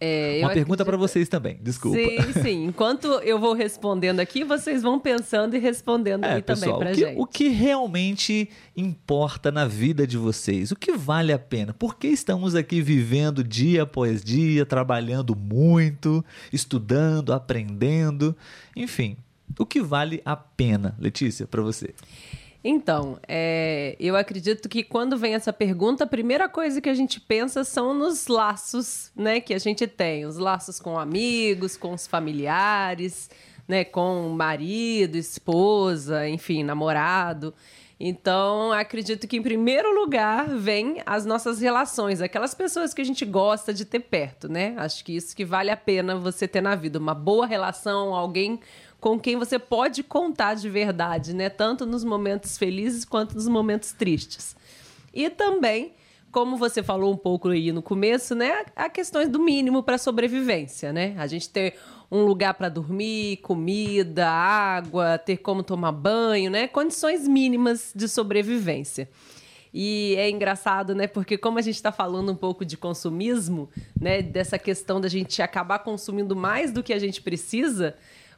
É, 0.00 0.40
Uma 0.42 0.50
pergunta 0.50 0.85
para 0.85 0.97
acredito- 0.97 1.12
vocês 1.12 1.28
também. 1.30 1.56
Desculpa. 1.62 1.97
Sim, 1.97 2.42
sim. 2.42 2.64
Enquanto 2.66 3.06
eu 3.23 3.38
vou 3.38 3.54
respondendo 3.54 4.21
aqui, 4.21 4.44
vocês 4.44 4.83
vão 4.83 4.99
pensando 5.00 5.56
e 5.56 5.59
respondendo 5.59 6.25
É, 6.25 6.35
aí 6.35 6.42
também 6.42 6.62
pessoal, 6.64 6.80
o 6.83 6.85
que, 6.85 6.94
gente. 6.94 7.21
o 7.21 7.26
que 7.26 7.49
realmente 7.49 8.50
importa 8.76 9.50
na 9.50 9.66
vida 9.66 10.06
de 10.06 10.18
vocês? 10.18 10.71
O 10.73 10.76
que 10.76 10.92
vale 10.92 11.33
a 11.33 11.38
pena? 11.38 11.73
Por 11.73 11.97
que 11.97 12.09
estamos 12.09 12.54
aqui 12.54 12.83
vivendo 12.83 13.42
dia 13.42 13.85
após 13.85 14.23
dia, 14.23 14.66
trabalhando 14.66 15.35
muito, 15.35 16.23
estudando, 16.52 17.33
aprendendo? 17.33 18.37
Enfim, 18.76 19.16
o 19.59 19.64
que 19.64 19.80
vale 19.80 20.21
a 20.25 20.37
pena, 20.37 20.94
Letícia, 20.99 21.47
para 21.47 21.62
você? 21.62 21.94
Então, 22.66 23.18
é, 23.28 23.94
eu 24.00 24.16
acredito 24.16 24.71
que 24.71 24.83
quando 24.83 25.18
vem 25.18 25.35
essa 25.35 25.52
pergunta, 25.52 26.04
a 26.04 26.06
primeira 26.06 26.49
coisa 26.49 26.80
que 26.80 26.88
a 26.88 26.94
gente 26.94 27.21
pensa 27.21 27.62
são 27.62 27.92
nos 27.92 28.26
laços, 28.26 29.12
né, 29.14 29.38
que 29.38 29.52
a 29.52 29.59
gente 29.59 29.87
tem, 29.87 30.25
os 30.25 30.38
laços 30.38 30.80
com 30.80 30.99
amigos, 30.99 31.76
com 31.76 31.92
os 31.92 32.06
familiares, 32.06 33.28
né, 33.68 33.85
com 33.85 34.30
marido, 34.30 35.16
esposa, 35.16 36.26
enfim, 36.26 36.64
namorado. 36.64 37.52
Então, 38.00 38.73
acredito 38.73 39.28
que 39.28 39.37
em 39.37 39.42
primeiro 39.42 39.94
lugar 39.94 40.49
vem 40.49 41.02
as 41.04 41.26
nossas 41.26 41.61
relações, 41.61 42.23
aquelas 42.23 42.54
pessoas 42.54 42.94
que 42.94 43.00
a 43.00 43.04
gente 43.04 43.26
gosta 43.26 43.75
de 43.75 43.85
ter 43.85 44.00
perto, 44.00 44.49
né? 44.49 44.75
Acho 44.78 45.04
que 45.04 45.14
isso 45.14 45.37
que 45.37 45.44
vale 45.44 45.71
a 45.71 45.76
pena 45.76 46.16
você 46.16 46.49
ter 46.49 46.61
na 46.61 46.75
vida, 46.75 46.99
uma 46.99 47.14
boa 47.14 47.47
relação, 47.47 48.14
alguém 48.14 48.59
com 49.05 49.21
quem 49.21 49.37
você 49.37 49.59
pode 49.59 50.03
contar 50.03 50.55
de 50.55 50.71
verdade, 50.71 51.35
né? 51.35 51.51
Tanto 51.51 51.85
nos 51.85 52.03
momentos 52.03 52.57
felizes 52.57 53.05
quanto 53.05 53.35
nos 53.35 53.47
momentos 53.47 53.93
tristes. 53.93 54.57
E 55.13 55.29
também, 55.29 55.93
como 56.33 56.57
você 56.57 56.83
falou 56.83 57.13
um 57.13 57.17
pouco 57.19 57.51
aí 57.51 57.71
no 57.71 57.83
começo, 57.83 58.35
né? 58.35 58.65
A 58.75 58.89
questões 58.89 59.29
do 59.29 59.39
mínimo 59.39 59.83
para 59.83 59.99
sobrevivência, 59.99 60.91
né? 60.91 61.15
A 61.19 61.27
gente 61.27 61.51
ter 61.51 61.75
um 62.11 62.25
lugar 62.25 62.55
para 62.55 62.71
dormir, 62.71 63.37
comida, 63.43 64.27
água, 64.27 65.19
ter 65.19 65.37
como 65.37 65.63
tomar 65.63 65.93
banho, 65.93 66.51
né? 66.51 66.67
Condições 66.67 67.29
mínimas 67.29 67.93
de 67.95 68.09
sobrevivência. 68.09 69.11
E 69.75 70.15
é 70.17 70.31
engraçado, 70.31 70.95
né? 70.95 71.07
Porque 71.07 71.37
como 71.37 71.59
a 71.59 71.63
gente 71.63 71.75
está 71.75 71.93
falando 71.93 72.33
um 72.33 72.37
pouco 72.37 72.65
de 72.65 72.79
consumismo, 72.79 73.69
né? 74.01 74.23
Dessa 74.23 74.59
questão 74.59 74.99
da 74.99 75.09
gente 75.09 75.43
acabar 75.43 75.81
consumindo 75.81 76.35
mais 76.35 76.73
do 76.73 76.83
que 76.83 76.95
a 76.95 76.99
gente 76.99 77.21
precisa, 77.21 77.95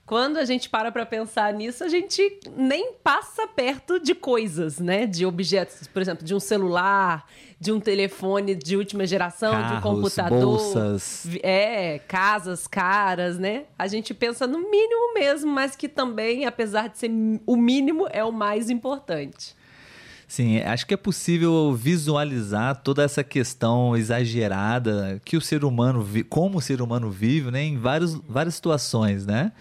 quando 0.07 0.37
a 0.37 0.45
gente 0.45 0.71
para 0.71 0.93
para 0.93 1.05
pensar 1.05 1.53
nisso, 1.53 1.83
a 1.83 1.89
gente 1.89 2.39
nem 2.57 2.93
passa 3.03 3.45
perto 3.49 3.99
de 3.99 4.15
coisas, 4.15 4.79
né? 4.79 5.05
De 5.05 5.27
objetos, 5.27 5.89
por 5.89 6.01
exemplo, 6.01 6.25
de 6.25 6.33
um 6.33 6.39
celular, 6.39 7.27
de 7.59 7.73
um 7.73 7.81
telefone 7.81 8.55
de 8.55 8.77
última 8.77 9.05
geração, 9.05 9.51
de 9.51 9.59
um 9.59 9.81
Carros, 9.81 9.83
computador. 9.83 10.41
bolsas. 10.41 11.27
É, 11.43 11.99
casas 12.07 12.69
caras, 12.69 13.37
né? 13.37 13.65
A 13.77 13.89
gente 13.89 14.15
pensa 14.15 14.47
no 14.47 14.71
mínimo 14.71 15.13
mesmo, 15.13 15.51
mas 15.51 15.75
que 15.75 15.89
também, 15.89 16.47
apesar 16.47 16.89
de 16.89 16.99
ser 16.99 17.11
o 17.45 17.57
mínimo, 17.57 18.07
é 18.13 18.23
o 18.23 18.31
mais 18.31 18.71
importante. 18.71 19.57
Sim, 20.29 20.59
acho 20.61 20.87
que 20.87 20.95
é 20.95 20.97
possível 20.97 21.73
visualizar 21.75 22.81
toda 22.83 23.03
essa 23.03 23.25
questão 23.25 23.97
exagerada 23.97 25.21
que 25.25 25.37
o 25.37 25.41
ser 25.41 25.65
humano, 25.65 26.07
como 26.29 26.59
o 26.59 26.61
ser 26.61 26.81
humano 26.81 27.11
vive, 27.11 27.51
né, 27.51 27.63
em 27.63 27.77
vários, 27.77 28.15
várias 28.15 28.55
situações, 28.55 29.27
né? 29.27 29.53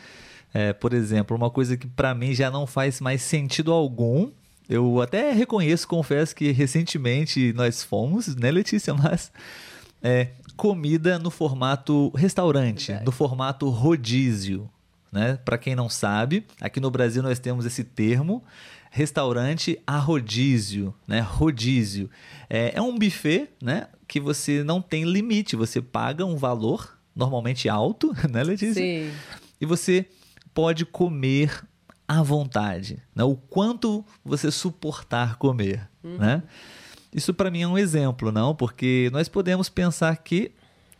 É, 0.56 0.72
por 0.72 0.94
exemplo, 0.94 1.36
uma 1.36 1.50
coisa 1.50 1.76
que 1.76 1.86
para 1.86 2.16
mim 2.16 2.34
já 2.34 2.50
não 2.50 2.66
faz 2.66 3.02
mais 3.02 3.22
sentido 3.22 3.74
algum. 3.74 4.32
Eu 4.70 5.02
até 5.02 5.34
reconheço, 5.34 5.86
confesso 5.86 6.34
que 6.34 6.50
recentemente 6.54 7.52
nós 7.52 7.84
fomos, 7.84 8.34
né, 8.38 8.50
Letícia? 8.52 8.94
Mas 8.96 9.34
é 10.02 10.30
comida 10.56 11.20
no 11.20 11.30
formato 11.30 12.10
restaurante, 12.16 12.88
Verdade. 12.88 13.06
no 13.06 13.12
formato 13.12 13.68
rodízio, 13.68 14.70
né? 15.12 15.38
Para 15.44 15.58
quem 15.58 15.76
não 15.76 15.90
sabe, 15.90 16.46
aqui 16.62 16.80
no 16.80 16.90
Brasil 16.90 17.22
nós 17.22 17.38
temos 17.38 17.66
esse 17.66 17.84
termo 17.84 18.42
restaurante 18.90 19.78
a 19.86 19.98
rodízio, 19.98 20.96
né? 21.06 21.20
Rodízio. 21.20 22.10
É, 22.50 22.78
é 22.78 22.82
um 22.82 22.98
buffet, 22.98 23.50
né? 23.62 23.90
Que 24.08 24.22
você 24.22 24.64
não 24.64 24.82
tem 24.82 25.04
limite, 25.04 25.58
você 25.58 25.82
paga 25.82 26.26
um 26.26 26.38
valor 26.38 26.98
normalmente 27.14 27.68
alto, 27.68 28.16
né, 28.32 28.42
Letícia? 28.42 28.82
Sim. 28.82 29.12
E 29.60 29.66
você 29.66 30.06
pode 30.56 30.86
comer 30.86 31.64
à 32.08 32.24
vontade, 32.24 33.04
né? 33.14 33.24
O 33.24 33.36
quanto 33.36 34.04
você 34.24 34.50
suportar 34.50 35.36
comer, 35.36 35.88
né? 36.04 36.42
Isso 37.14 37.34
para 37.34 37.52
mim 37.52 37.62
é 37.62 37.68
um 37.68 37.78
exemplo, 37.78 38.32
não? 38.32 38.56
Porque 38.56 39.10
nós 39.14 39.30
podemos 39.30 39.70
pensar 39.70 40.16
que 40.18 40.52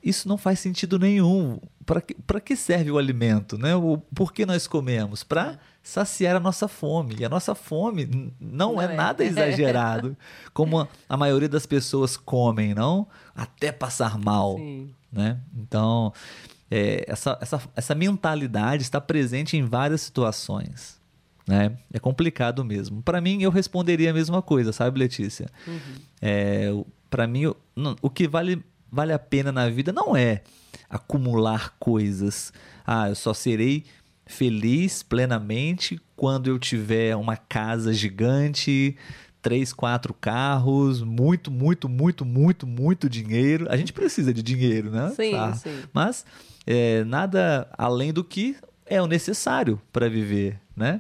isso 0.04 0.28
não 0.28 0.38
faz 0.38 0.60
sentido 0.60 1.00
nenhum. 1.00 1.60
Para 1.86 2.00
que, 2.00 2.14
pra 2.14 2.40
que 2.40 2.56
serve 2.56 2.92
o 2.92 2.98
alimento? 2.98 3.58
Né? 3.58 3.76
O, 3.76 3.98
por 4.14 4.32
que 4.32 4.46
nós 4.46 4.68
comemos? 4.68 5.24
Para 5.24 5.60
saciar 5.84 6.36
a 6.36 6.40
nossa 6.40 6.68
fome. 6.68 7.18
E 7.20 7.26
a 7.26 7.30
nossa 7.30 7.54
fome 7.54 8.34
não, 8.40 8.74
Não 8.74 8.82
é, 8.82 8.86
é. 8.86 8.96
nada 8.96 9.24
exagerado, 9.26 10.16
como 10.54 10.80
a, 10.80 10.88
a 11.10 11.18
maioria 11.18 11.50
das 11.50 11.66
pessoas 11.66 12.16
comem, 12.18 12.74
não? 12.74 13.08
Até 13.36 13.72
passar 13.72 14.18
mal. 14.18 14.56
Sim. 14.58 14.90
Né? 15.12 15.40
Então, 15.56 16.14
é, 16.70 17.06
essa, 17.08 17.38
essa, 17.42 17.62
essa 17.76 17.96
mentalidade 17.96 18.84
está 18.84 19.00
presente 19.00 19.56
em 19.58 19.64
várias 19.64 20.02
situações. 20.02 21.00
Né? 21.48 21.78
É 21.94 22.00
complicado 22.00 22.66
mesmo. 22.66 23.04
Para 23.04 23.22
mim, 23.22 23.42
eu 23.44 23.52
responderia 23.52 24.10
a 24.10 24.14
mesma 24.14 24.42
coisa, 24.42 24.74
sabe, 24.74 25.00
Letícia? 25.00 25.48
É, 26.22 26.70
para 27.10 27.28
mim, 27.28 27.46
o, 27.48 27.56
não- 27.76 27.96
o 28.02 28.10
que 28.10 28.28
vale, 28.28 28.64
vale 28.92 29.14
a 29.14 29.20
pena 29.20 29.52
na 29.52 29.70
vida 29.70 29.94
não 29.94 30.16
é 30.18 30.42
acumular 30.90 31.76
coisas. 31.80 32.52
Ah, 32.86 33.10
eu 33.10 33.16
só 33.16 33.34
serei 33.34 33.86
feliz 34.26 35.04
plenamente 35.04 36.00
quando 36.16 36.48
eu 36.48 36.58
tiver 36.58 37.16
uma 37.16 37.38
casa 37.38 37.94
gigante, 37.94 38.98
três, 39.46 39.72
quatro 39.72 40.12
carros, 40.12 41.04
muito, 41.04 41.52
muito, 41.52 41.88
muito, 41.88 42.26
muito, 42.26 42.66
muito 42.66 43.08
dinheiro. 43.08 43.68
A 43.70 43.78
gente 43.78 43.94
precisa 43.94 44.34
de 44.34 44.42
dinheiro, 44.42 44.90
né? 44.90 45.12
Sim, 45.16 45.32
Tá. 45.32 45.54
sim. 45.54 45.84
Mas 45.94 46.26
é, 46.66 47.04
nada 47.04 47.68
além 47.78 48.12
do 48.12 48.24
que 48.24 48.56
é 48.88 49.00
o 49.00 49.06
necessário 49.06 49.80
para 49.94 50.10
viver, 50.10 50.60
né? 50.76 51.00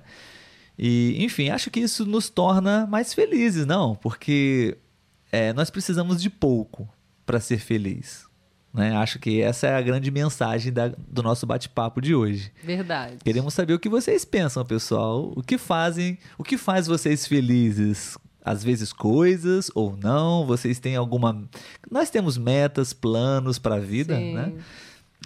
E, 0.78 1.16
enfim, 1.24 1.50
acho 1.50 1.72
que 1.72 1.80
isso 1.80 2.06
nos 2.06 2.30
torna 2.30 2.86
mais 2.86 3.14
felizes, 3.16 3.66
não? 3.66 3.96
Porque 3.96 4.78
é, 5.32 5.52
nós 5.54 5.72
precisamos 5.72 6.22
de 6.22 6.30
pouco 6.30 6.88
para 7.26 7.40
ser 7.40 7.58
feliz. 7.58 8.26
Né? 8.74 8.94
Acho 8.96 9.18
que 9.20 9.42
essa 9.42 9.68
é 9.68 9.76
a 9.78 9.82
grande 9.82 10.12
mensagem 10.12 10.72
da- 10.74 10.92
do 11.08 11.24
nosso 11.24 11.46
bate-papo 11.48 12.02
de 12.02 12.14
hoje. 12.14 12.52
Verdade. 12.62 13.16
Queremos 13.24 13.54
saber 13.54 13.74
o 13.74 13.80
que 13.80 13.88
vocês 13.88 14.26
pensam, 14.26 14.66
pessoal. 14.66 15.32
O 15.34 15.42
que 15.42 15.58
fazem, 15.58 16.18
o 16.38 16.44
que 16.44 16.58
faz 16.58 16.86
vocês 16.86 17.26
felizes? 17.26 18.18
Às 18.46 18.64
vezes 18.64 18.94
coisas 18.94 19.72
ou 19.74 19.98
não? 19.98 20.46
Vocês 20.46 20.80
têm 20.80 20.96
alguma? 20.96 21.44
Nós 21.90 22.12
temos 22.12 22.38
metas, 22.38 22.94
planos 22.94 23.58
para 23.58 23.76
a 23.76 23.80
vida, 23.80 24.16
Sim. 24.16 24.34
né? 24.36 24.54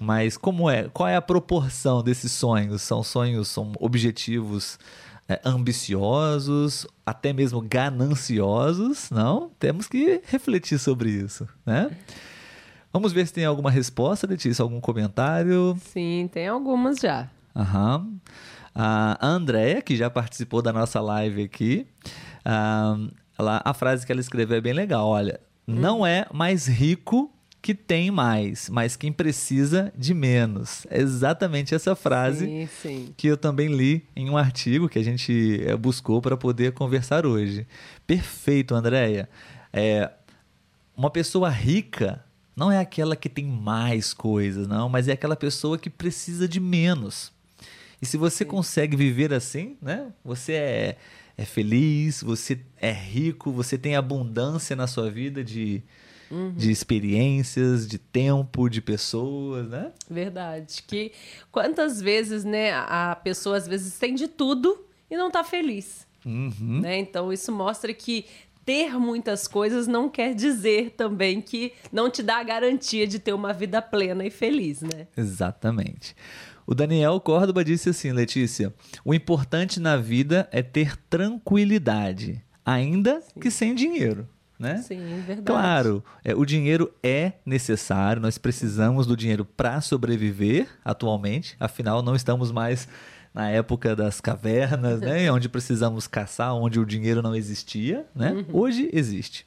Mas 0.02 0.38
como 0.38 0.70
é? 0.70 0.88
Qual 0.88 1.10
é 1.10 1.18
a 1.18 1.22
proporção 1.22 2.02
desses 2.02 2.32
sonhos? 2.32 2.82
São 2.82 3.04
sonhos, 3.04 3.50
são 3.50 3.74
objetivos 3.78 4.80
é, 5.28 5.42
ambiciosos, 5.44 6.88
até 7.06 7.34
mesmo 7.34 7.62
gananciosos? 7.62 9.10
Não? 9.10 9.52
Temos 9.60 9.88
que 9.88 10.22
refletir 10.26 10.80
sobre 10.80 11.10
isso, 11.10 11.46
né? 11.66 11.92
Vamos 12.94 13.12
ver 13.12 13.28
se 13.28 13.34
tem 13.34 13.46
alguma 13.46 13.70
resposta, 13.70 14.26
Letícia, 14.26 14.64
algum 14.64 14.80
comentário. 14.80 15.78
Sim, 15.92 16.30
tem 16.32 16.48
algumas 16.48 16.98
já. 17.00 17.30
Aham. 17.56 18.14
A 18.74 19.18
Andréia, 19.22 19.82
que 19.82 19.96
já 19.96 20.10
participou 20.10 20.62
da 20.62 20.72
nossa 20.72 21.02
live 21.02 21.44
aqui, 21.44 21.86
ela- 23.38 23.62
a 23.64 23.74
frase 23.74 24.06
que 24.06 24.12
ela 24.12 24.22
escreveu 24.22 24.58
é 24.58 24.62
bem 24.62 24.74
legal. 24.74 25.08
Olha, 25.08 25.40
não 25.66 26.06
é 26.06 26.26
mais 26.34 26.68
rico 26.68 27.32
que 27.62 27.76
tem 27.76 28.10
mais, 28.10 28.70
mas 28.70 28.96
quem 28.96 29.12
precisa 29.12 29.92
de 29.98 30.14
menos. 30.14 30.88
É 30.90 31.00
exatamente 31.02 31.76
essa 31.76 31.94
frase 31.94 32.46
Sim, 32.46 32.70
sim. 32.82 33.14
que 33.18 33.28
eu 33.28 33.36
também 33.36 33.68
li 33.68 34.06
em 34.16 34.30
um 34.30 34.38
artigo 34.38 34.88
que 34.88 34.98
a 34.98 35.04
gente 35.04 35.62
eh, 35.66 35.76
buscou 35.76 36.22
para 36.22 36.38
poder 36.38 36.72
conversar 36.72 37.26
hoje. 37.26 37.68
Perfeito, 38.08 38.74
Andréia. 38.74 39.28
É, 39.74 40.10
uma 40.96 41.10
pessoa 41.10 41.50
rica 41.50 42.24
não 42.56 42.72
é 42.72 42.80
aquela 42.80 43.16
que 43.16 43.28
tem 43.30 43.46
mais 43.46 44.14
coisas, 44.14 44.66
não, 44.68 44.88
mas 44.88 45.08
é 45.10 45.12
aquela 45.12 45.36
pessoa 45.36 45.78
que 45.78 45.90
precisa 45.90 46.48
de 46.48 46.60
menos. 46.62 47.32
E 48.02 48.06
se 48.06 48.16
você 48.16 48.46
consegue 48.46 48.96
viver 48.96 49.34
assim, 49.34 49.76
né? 49.82 50.08
Você 50.24 50.54
é, 50.54 50.98
é 51.40 51.46
feliz, 51.46 52.22
você 52.22 52.60
é 52.82 52.92
rico, 52.92 53.50
você 53.50 53.78
tem 53.78 53.96
abundância 53.96 54.76
na 54.76 54.88
sua 54.88 55.10
vida 55.10 55.42
de, 55.42 55.82
de 56.54 56.70
experiências, 56.70 57.88
de 57.88 57.98
tempo, 57.98 58.68
de 58.68 58.82
pessoas, 58.82 59.70
né? 59.70 59.94
Verdade. 60.10 60.84
Que 60.86 61.14
quantas 61.50 62.02
vezes, 62.02 62.44
né, 62.44 62.74
a 62.74 63.16
pessoa 63.24 63.56
às 63.56 63.66
vezes 63.66 63.98
tem 63.98 64.16
de 64.16 64.28
tudo 64.28 64.86
e 65.10 65.16
não 65.16 65.32
tá 65.32 65.42
feliz. 65.42 66.06
Uhum. 66.26 66.82
Né? 66.82 67.00
Então 67.00 67.32
isso 67.32 67.54
mostra 67.54 67.94
que 67.94 68.26
ter 68.70 69.00
muitas 69.00 69.48
coisas 69.48 69.88
não 69.88 70.08
quer 70.08 70.36
dizer 70.36 70.92
também 70.92 71.42
que 71.42 71.74
não 71.92 72.08
te 72.08 72.22
dá 72.22 72.38
a 72.38 72.44
garantia 72.44 73.08
de 73.08 73.18
ter 73.18 73.34
uma 73.34 73.52
vida 73.52 73.82
plena 73.82 74.24
e 74.24 74.30
feliz, 74.30 74.82
né? 74.82 75.08
Exatamente. 75.18 76.16
O 76.68 76.76
Daniel 76.76 77.20
Córdoba 77.20 77.66
disse 77.66 77.90
assim, 77.90 78.12
Letícia: 78.12 78.72
o 79.04 79.12
importante 79.12 79.80
na 79.80 79.98
vida 79.98 80.48
é 80.52 80.62
ter 80.62 80.96
tranquilidade, 81.10 82.44
ainda 82.64 83.24
que 83.42 83.50
sem 83.50 83.74
dinheiro. 83.74 84.30
Né? 84.60 84.78
Sim, 84.78 85.24
verdade. 85.26 85.46
Claro, 85.48 86.04
é, 86.24 86.36
o 86.36 86.46
dinheiro 86.46 86.94
é 87.02 87.32
necessário, 87.44 88.22
nós 88.22 88.38
precisamos 88.38 89.08
do 89.08 89.18
dinheiro 89.18 89.46
para 89.46 89.82
sobreviver 89.82 90.68
atualmente, 90.86 91.56
afinal, 91.60 92.04
não 92.04 92.14
estamos 92.14 92.52
mais 92.52 92.88
na 93.34 93.50
época 93.50 93.96
das 93.96 94.20
cavernas, 94.20 95.02
né? 95.02 95.32
onde 95.32 95.48
precisamos 95.48 96.08
caçar, 96.08 96.54
onde 96.56 96.80
o 96.80 96.86
dinheiro 96.86 97.22
não 97.22 97.36
existia. 97.36 98.06
Né? 98.16 98.46
Hoje 98.52 98.90
existe. 98.92 99.46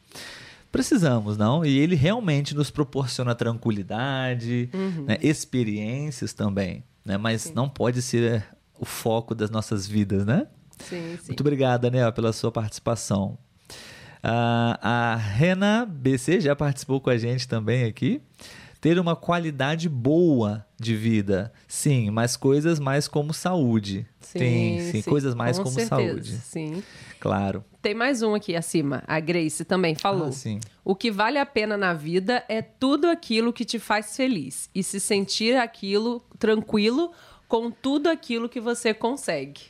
Precisamos, 0.70 1.36
não? 1.36 1.64
E 1.64 1.78
ele 1.78 1.94
realmente 1.94 2.54
nos 2.54 2.70
proporciona 2.70 3.34
tranquilidade, 3.34 4.70
né? 5.06 5.18
experiências 5.20 6.32
também, 6.32 6.82
né? 7.04 7.18
mas 7.18 7.52
não 7.52 7.68
pode 7.68 8.00
ser 8.00 8.44
o 8.78 8.84
foco 8.84 9.34
das 9.34 9.50
nossas 9.50 9.86
vidas, 9.86 10.24
né? 10.24 10.46
Sim, 10.78 11.16
sim. 11.20 11.28
Muito 11.28 11.40
obrigado, 11.40 11.82
Daniel, 11.82 12.12
pela 12.12 12.32
sua 12.32 12.50
participação. 12.50 13.38
Ah, 14.22 14.78
a 14.80 15.16
Rena 15.16 15.84
BC 15.84 16.40
já 16.40 16.54
participou 16.54 17.00
com 17.00 17.10
a 17.10 17.16
gente 17.16 17.48
também 17.48 17.84
aqui. 17.84 18.22
Ter 18.82 18.98
uma 18.98 19.14
qualidade 19.14 19.88
boa 19.88 20.66
de 20.76 20.96
vida. 20.96 21.52
Sim, 21.68 22.10
mas 22.10 22.36
coisas 22.36 22.80
mais 22.80 23.06
como 23.06 23.32
saúde. 23.32 24.04
Tem, 24.32 24.80
sim, 24.90 25.02
coisas 25.02 25.36
mais 25.36 25.56
com 25.56 25.62
como 25.62 25.76
certeza, 25.76 26.10
saúde. 26.10 26.32
Sim. 26.38 26.82
Claro. 27.20 27.64
Tem 27.80 27.94
mais 27.94 28.22
um 28.22 28.34
aqui 28.34 28.56
acima. 28.56 29.04
A 29.06 29.20
Grace 29.20 29.64
também 29.64 29.94
falou. 29.94 30.26
Ah, 30.26 30.32
sim. 30.32 30.58
O 30.84 30.96
que 30.96 31.12
vale 31.12 31.38
a 31.38 31.46
pena 31.46 31.76
na 31.76 31.94
vida 31.94 32.44
é 32.48 32.60
tudo 32.60 33.06
aquilo 33.06 33.52
que 33.52 33.64
te 33.64 33.78
faz 33.78 34.16
feliz 34.16 34.68
e 34.74 34.82
se 34.82 34.98
sentir 34.98 35.56
aquilo 35.56 36.20
tranquilo 36.36 37.12
com 37.46 37.70
tudo 37.70 38.08
aquilo 38.08 38.48
que 38.48 38.60
você 38.60 38.92
consegue. 38.92 39.60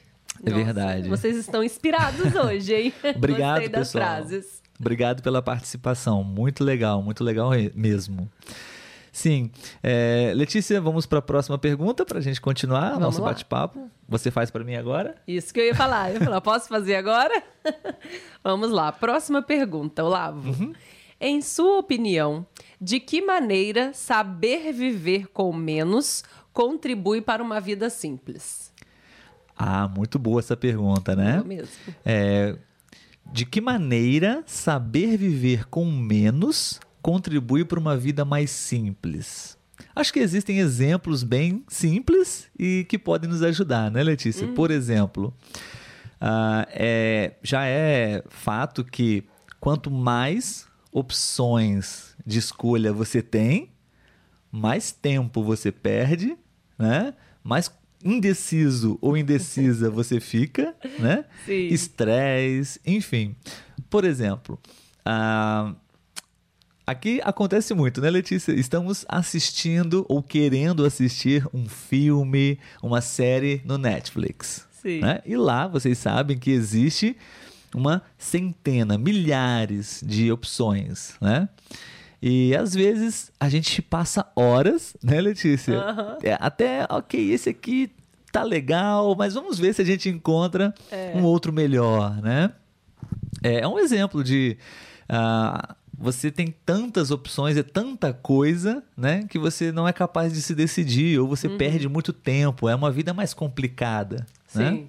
É 0.42 0.51
verdade. 0.51 1.11
Vocês 1.11 1.37
estão 1.37 1.62
inspirados 1.62 2.35
hoje, 2.35 2.75
hein? 2.75 2.94
Obrigado, 3.14 3.61
Gostei 3.61 3.68
das 3.68 3.88
pessoal. 3.88 4.05
frases. 4.05 4.62
Obrigado 4.81 5.22
pela 5.22 5.42
participação. 5.42 6.25
Muito 6.25 6.64
legal, 6.64 7.03
muito 7.03 7.22
legal 7.22 7.51
mesmo. 7.75 8.27
Sim. 9.12 9.51
É, 9.83 10.33
Letícia, 10.35 10.81
vamos 10.81 11.05
para 11.05 11.18
a 11.18 11.22
próxima 11.22 11.59
pergunta 11.59 12.05
para 12.05 12.18
a 12.18 12.22
gente 12.22 12.40
continuar 12.40 12.87
o 12.87 12.90
Vamos 12.92 13.03
nosso 13.03 13.22
bate-papo. 13.22 13.90
Você 14.09 14.31
faz 14.31 14.51
para 14.51 14.64
mim 14.64 14.75
agora? 14.75 15.16
Isso 15.29 15.53
que 15.53 15.61
eu 15.61 15.66
ia 15.66 15.75
falar. 15.75 16.09
Eu 16.09 16.14
ia 16.14 16.25
falar, 16.25 16.40
posso 16.40 16.66
fazer 16.66 16.96
agora? 16.96 17.42
Vamos 18.42 18.70
lá. 18.70 18.90
Próxima 18.90 19.42
pergunta, 19.42 20.03
Olavo. 20.03 20.51
Uhum. 20.51 20.72
Em 21.20 21.42
sua 21.42 21.79
opinião, 21.79 22.44
de 22.81 22.98
que 22.98 23.20
maneira 23.20 23.92
saber 23.92 24.72
viver 24.72 25.29
com 25.29 25.53
menos 25.53 26.25
contribui 26.53 27.20
para 27.20 27.42
uma 27.42 27.61
vida 27.61 27.90
simples? 27.90 28.72
Ah, 29.57 29.87
muito 29.87 30.18
boa 30.18 30.40
essa 30.40 30.57
pergunta, 30.57 31.14
né? 31.14 31.38
Eu 31.38 31.44
mesmo. 31.44 31.68
É, 32.05 32.57
de 33.31 33.44
que 33.44 33.61
maneira 33.61 34.42
saber 34.46 35.16
viver 35.16 35.68
com 35.68 35.85
menos 35.85 36.81
contribui 37.02 37.64
para 37.64 37.78
uma 37.80 37.96
vida 37.96 38.24
mais 38.24 38.50
simples? 38.50 39.58
Acho 39.94 40.12
que 40.12 40.20
existem 40.20 40.58
exemplos 40.60 41.22
bem 41.22 41.64
simples 41.68 42.46
e 42.58 42.86
que 42.88 42.98
podem 42.98 43.28
nos 43.28 43.42
ajudar, 43.42 43.90
né, 43.90 44.02
Letícia? 44.02 44.46
Por 44.54 44.70
exemplo, 44.70 45.34
ah, 46.20 46.66
é- 46.70 47.32
já 47.42 47.66
é 47.66 48.22
fato 48.28 48.84
que 48.84 49.24
quanto 49.60 49.90
mais 49.90 50.66
opções 50.92 52.14
de 52.24 52.38
escolha 52.38 52.92
você 52.92 53.20
tem, 53.22 53.70
mais 54.50 54.92
tempo 54.92 55.42
você 55.42 55.72
perde, 55.72 56.36
né? 56.78 57.14
Mais 57.42 57.70
indeciso 58.04 58.98
ou 59.00 59.16
indecisa 59.16 59.88
você 59.90 60.20
fica, 60.20 60.74
né? 60.98 61.24
Estresse, 61.72 62.80
enfim. 62.86 63.34
Por 63.90 64.04
exemplo, 64.04 64.58
ah, 65.04 65.74
aqui 66.87 67.21
acontece 67.25 67.75
muito, 67.75 68.01
né, 68.01 68.11
Letícia? 68.11 68.53
Estamos 68.53 69.05
assistindo 69.09 70.05
ou 70.09 70.23
querendo 70.23 70.85
assistir 70.85 71.47
um 71.53 71.66
filme, 71.68 72.59
uma 72.83 73.01
série 73.01 73.62
no 73.64 73.79
Netflix. 73.79 74.66
Sim. 74.83 75.01
né? 75.01 75.21
E 75.25 75.37
lá 75.37 75.68
vocês 75.68 75.97
sabem 75.99 76.37
que 76.37 76.51
existe 76.51 77.16
uma 77.75 78.03
centena, 78.18 78.99
milhares 78.99 80.03
de 80.05 80.31
opções, 80.33 81.14
né? 81.21 81.49
E 82.21 82.55
às 82.55 82.75
vezes 82.75 83.33
a 83.38 83.49
gente 83.49 83.81
passa 83.83 84.27
horas, 84.37 84.95
né, 85.03 85.21
Letícia? 85.21 85.75
É, 86.23 86.37
até, 86.40 86.87
ok, 86.90 87.33
esse 87.33 87.49
aqui 87.49 87.90
tá 88.31 88.42
legal, 88.42 89.14
mas 89.16 89.35
vamos 89.35 89.59
ver 89.59 89.73
se 89.75 89.83
a 89.83 89.85
gente 89.85 90.09
encontra 90.09 90.75
É. 90.90 91.12
um 91.16 91.23
outro 91.25 91.53
melhor, 91.53 92.21
né? 92.23 92.53
É, 93.42 93.61
é 93.61 93.68
um 93.68 93.79
exemplo 93.79 94.23
de. 94.23 94.57
ah, 95.09 95.75
você 95.96 96.31
tem 96.31 96.55
tantas 96.64 97.11
opções, 97.11 97.57
é 97.57 97.62
tanta 97.62 98.12
coisa, 98.12 98.83
né? 98.96 99.24
Que 99.28 99.38
você 99.38 99.70
não 99.70 99.87
é 99.87 99.92
capaz 99.92 100.33
de 100.33 100.40
se 100.42 100.55
decidir, 100.55 101.18
ou 101.18 101.24
Uhum. 101.24 101.31
você 101.37 101.48
perde 101.48 101.88
muito 101.88 102.12
tempo. 102.12 102.68
É 102.68 102.74
uma 102.74 102.90
vida 102.90 103.12
mais 103.14 103.33
complicada, 103.35 104.26
né? 104.55 104.70
Sim. 104.70 104.88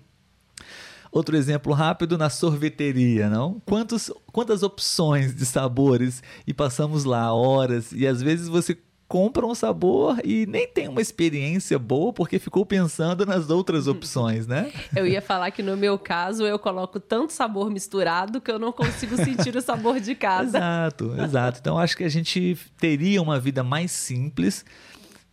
Outro 1.12 1.38
exemplo 1.38 1.74
rápido 1.74 2.18
na 2.18 2.28
sorveteria, 2.30 3.30
não? 3.30 3.62
Quantos, 3.68 4.10
quantas 4.32 4.64
opções 4.64 5.36
de 5.36 5.46
sabores 5.46 6.24
e 6.48 6.54
passamos 6.54 7.04
lá 7.04 7.32
horas 7.32 7.92
e 7.92 8.08
às 8.08 8.20
vezes 8.22 8.48
você 8.48 8.76
compra 9.14 9.46
um 9.46 9.54
sabor 9.54 10.20
e 10.24 10.48
nem 10.48 10.68
tem 10.68 10.88
uma 10.88 11.00
experiência 11.00 11.78
boa 11.78 12.12
porque 12.12 12.40
ficou 12.40 12.66
pensando 12.66 13.28
nas 13.28 13.48
outras 13.52 13.86
opções, 13.86 14.48
né? 14.48 14.72
Eu 14.98 15.06
ia 15.06 15.22
falar 15.22 15.52
que 15.52 15.62
no 15.62 15.78
meu 15.78 16.00
caso 16.00 16.48
eu 16.48 16.58
coloco 16.58 17.00
tanto 17.00 17.32
sabor 17.32 17.70
misturado 17.70 18.42
que 18.42 18.50
eu 18.50 18.58
não 18.58 18.72
consigo 18.72 19.16
sentir 19.18 19.56
o 19.56 19.62
sabor 19.62 20.00
de 20.00 20.16
casa. 20.18 20.58
Exato, 20.58 21.16
exato. 21.22 21.60
Então 21.60 21.78
acho 21.78 21.96
que 21.96 22.04
a 22.04 22.10
gente 22.10 22.58
teria 22.76 23.22
uma 23.22 23.40
vida 23.40 23.64
mais 23.64 23.92
simples 23.92 24.66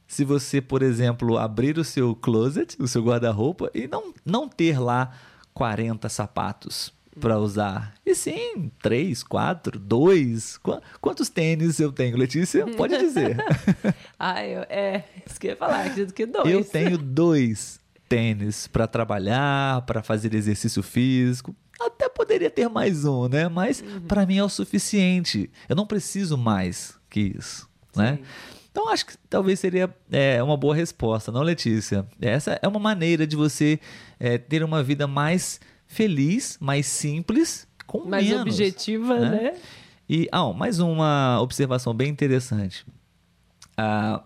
se 0.07 0.27
você, 0.27 0.61
por 0.61 0.83
exemplo, 0.83 1.39
abrir 1.39 1.79
o 1.79 1.85
seu 1.85 2.15
closet, 2.15 2.77
o 2.79 2.87
seu 2.87 3.03
guarda-roupa 3.03 3.71
e 3.75 3.89
não, 3.89 4.13
não 4.27 4.47
ter 4.47 4.79
lá 4.79 5.11
40 5.55 6.07
sapatos 6.11 6.93
para 7.21 7.39
usar. 7.39 7.95
E 8.05 8.15
sim, 8.15 8.71
três, 8.83 9.23
quatro, 9.23 9.79
dois. 9.79 10.59
Qu- 10.59 10.81
quantos 11.01 11.29
tênis 11.29 11.79
eu 11.79 11.93
tenho, 11.93 12.17
Letícia? 12.17 12.67
Pode 12.77 12.97
dizer. 12.99 13.37
Ah, 14.19 14.45
eu, 14.45 14.63
é, 14.69 15.05
isso 15.27 15.41
que 15.41 15.47
eu 15.47 15.51
ia 15.53 15.57
falar, 15.57 15.81
acredito 15.87 16.13
que 16.13 16.27
dois. 16.27 16.51
eu 16.51 16.63
tenho 16.63 16.99
dois 16.99 17.81
tênis 18.09 18.67
para 18.67 18.87
trabalhar, 18.87 19.81
para 19.83 20.03
fazer 20.03 20.35
exercício 20.35 20.83
físico. 20.83 21.55
Até 21.81 22.09
poderia 22.09 22.51
ter 22.51 22.69
mais 22.69 23.05
um, 23.07 23.29
né? 23.29 23.49
Mas 23.49 23.83
para 24.07 24.27
mim 24.27 24.37
é 24.37 24.45
o 24.45 24.49
suficiente. 24.49 25.51
Eu 25.69 25.75
não 25.77 25.87
preciso 25.87 26.37
mais 26.37 26.99
que 27.09 27.33
isso, 27.39 27.67
né? 27.97 28.17
Sim. 28.17 28.23
Então 28.71 28.89
acho 28.91 29.07
que 29.07 29.15
talvez 29.29 29.59
seria 29.59 29.89
é, 30.13 30.43
uma 30.43 30.57
boa 30.57 30.75
resposta, 30.77 31.33
não, 31.33 31.43
Letícia? 31.43 32.07
Essa 32.21 32.59
é 32.63 32.69
uma 32.69 32.79
maneira 32.79 33.27
de 33.27 33.35
você 33.37 33.81
é, 34.19 34.37
ter 34.39 34.63
uma 34.63 34.83
vida 34.83 35.07
mais 35.07 35.59
feliz, 35.91 36.57
mais 36.61 36.87
simples, 36.87 37.67
com 37.85 38.05
Mais 38.05 38.25
menos. 38.25 38.43
objetiva, 38.43 39.19
né? 39.19 39.31
né? 39.31 39.55
E, 40.09 40.29
ah, 40.31 40.53
mais 40.53 40.79
uma 40.79 41.41
observação 41.43 41.93
bem 41.93 42.09
interessante. 42.09 42.87
Ah, 43.77 44.23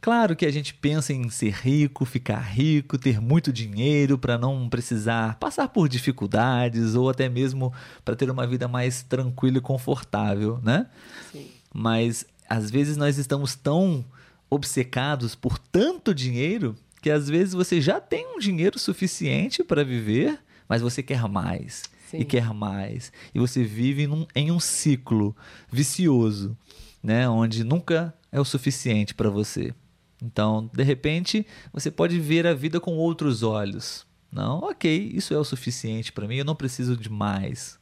claro 0.00 0.36
que 0.36 0.46
a 0.46 0.52
gente 0.52 0.72
pensa 0.72 1.12
em 1.12 1.28
ser 1.30 1.52
rico, 1.52 2.04
ficar 2.04 2.38
rico, 2.38 2.96
ter 2.96 3.20
muito 3.20 3.52
dinheiro 3.52 4.16
para 4.16 4.38
não 4.38 4.68
precisar 4.68 5.34
passar 5.40 5.66
por 5.68 5.88
dificuldades 5.88 6.94
ou 6.94 7.10
até 7.10 7.28
mesmo 7.28 7.72
para 8.04 8.14
ter 8.14 8.30
uma 8.30 8.46
vida 8.46 8.68
mais 8.68 9.02
tranquila 9.02 9.58
e 9.58 9.60
confortável, 9.60 10.60
né? 10.62 10.86
Sim. 11.32 11.48
Mas 11.72 12.24
às 12.48 12.70
vezes 12.70 12.96
nós 12.96 13.18
estamos 13.18 13.56
tão 13.56 14.04
obcecados 14.48 15.34
por 15.34 15.58
tanto 15.58 16.14
dinheiro 16.14 16.76
que 17.02 17.10
às 17.10 17.28
vezes 17.28 17.52
você 17.52 17.80
já 17.80 18.00
tem 18.00 18.36
um 18.36 18.38
dinheiro 18.38 18.78
suficiente 18.78 19.64
para 19.64 19.82
viver, 19.82 20.38
mas 20.68 20.82
você 20.82 21.02
quer 21.02 21.28
mais 21.28 21.82
Sim. 22.10 22.18
e 22.18 22.24
quer 22.24 22.52
mais. 22.54 23.12
E 23.34 23.38
você 23.38 23.62
vive 23.64 24.06
num- 24.06 24.26
em 24.34 24.50
um 24.50 24.60
ciclo 24.60 25.36
vicioso, 25.70 26.56
né? 27.02 27.28
Onde 27.28 27.64
nunca 27.64 28.14
é 28.32 28.40
o 28.40 28.44
suficiente 28.44 29.14
para 29.14 29.30
você. 29.30 29.74
Então, 30.22 30.70
de 30.72 30.82
repente, 30.82 31.46
você 31.72 31.90
pode 31.90 32.18
ver 32.18 32.46
a 32.46 32.54
vida 32.54 32.80
com 32.80 32.92
outros 32.96 33.42
olhos. 33.42 34.06
Não, 34.32 34.58
ok, 34.60 35.12
isso 35.14 35.32
é 35.34 35.38
o 35.38 35.44
suficiente 35.44 36.12
para 36.12 36.26
mim, 36.26 36.36
eu 36.36 36.44
não 36.44 36.56
preciso 36.56 36.96
de 36.96 37.08
mais, 37.10 37.78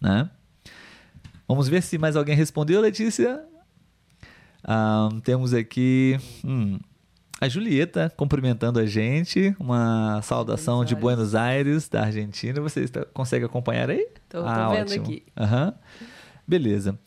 né? 0.00 0.28
Vamos 1.48 1.68
ver 1.68 1.82
se 1.82 1.96
mais 1.98 2.16
alguém 2.16 2.34
respondeu, 2.34 2.80
Letícia. 2.80 3.44
Ah, 4.62 5.08
temos 5.22 5.52
aqui 5.52 6.18
hum, 6.44 6.78
a 7.40 7.48
Julieta 7.48 8.12
cumprimentando 8.16 8.78
a 8.78 8.86
gente. 8.86 9.54
Uma 9.58 10.20
saudação 10.22 10.76
Buenos 10.76 10.88
de. 10.88 10.94
Buenos 10.96 11.34
Aires, 11.34 11.88
da 11.88 12.02
Argentina. 12.04 12.60
Você 12.60 12.80
está- 12.80 13.04
consegue 13.06 13.44
acompanhar 13.44 13.90
aí? 13.90 14.06
Tô- 14.28 14.40
tô 14.42 14.46
ah, 14.48 14.68
vendo 14.70 14.88
ótimo. 14.88 15.04
aqui. 15.04 15.22
Aham. 15.36 15.74
Beleza. 16.46 16.98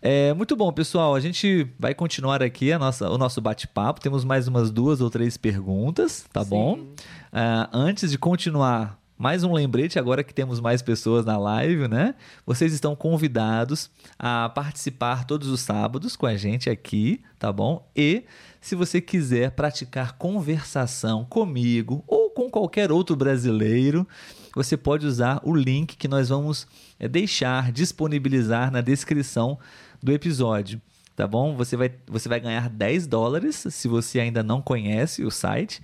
É, 0.00 0.32
muito 0.32 0.54
bom, 0.54 0.72
pessoal. 0.72 1.14
A 1.14 1.20
gente 1.20 1.66
vai 1.78 1.94
continuar 1.94 2.42
aqui 2.42 2.72
a 2.72 2.78
nossa, 2.78 3.10
o 3.10 3.18
nosso 3.18 3.40
bate-papo. 3.40 4.00
Temos 4.00 4.24
mais 4.24 4.46
umas 4.46 4.70
duas 4.70 5.00
ou 5.00 5.10
três 5.10 5.36
perguntas, 5.36 6.24
tá 6.32 6.42
Sim. 6.44 6.50
bom? 6.50 6.86
Ah, 7.32 7.68
antes 7.72 8.10
de 8.12 8.16
continuar, 8.18 8.96
mais 9.18 9.42
um 9.42 9.52
lembrete, 9.52 9.98
agora 9.98 10.22
que 10.22 10.32
temos 10.32 10.60
mais 10.60 10.80
pessoas 10.82 11.24
na 11.24 11.36
live, 11.36 11.88
né? 11.88 12.14
Vocês 12.46 12.72
estão 12.72 12.94
convidados 12.94 13.90
a 14.16 14.48
participar 14.50 15.24
todos 15.24 15.48
os 15.48 15.60
sábados 15.60 16.14
com 16.14 16.26
a 16.26 16.36
gente 16.36 16.70
aqui, 16.70 17.20
tá 17.38 17.52
bom? 17.52 17.90
E 17.96 18.22
se 18.60 18.74
você 18.74 19.00
quiser 19.00 19.52
praticar 19.52 20.16
conversação 20.16 21.24
comigo 21.24 22.02
ou 22.06 22.30
com 22.30 22.50
qualquer 22.50 22.90
outro 22.90 23.16
brasileiro, 23.16 24.06
você 24.54 24.76
pode 24.76 25.06
usar 25.06 25.40
o 25.44 25.54
link 25.54 25.96
que 25.96 26.08
nós 26.08 26.28
vamos 26.28 26.66
eh, 26.98 27.08
deixar, 27.08 27.70
disponibilizar 27.72 28.70
na 28.70 28.80
descrição 28.80 29.58
do 30.02 30.12
episódio. 30.12 30.80
Tá 31.14 31.26
bom? 31.26 31.56
Você 31.56 31.76
vai, 31.76 31.92
você 32.06 32.28
vai 32.28 32.38
ganhar 32.38 32.68
10 32.68 33.06
dólares 33.06 33.66
se 33.70 33.88
você 33.88 34.20
ainda 34.20 34.42
não 34.42 34.62
conhece 34.62 35.24
o 35.24 35.30
site 35.30 35.82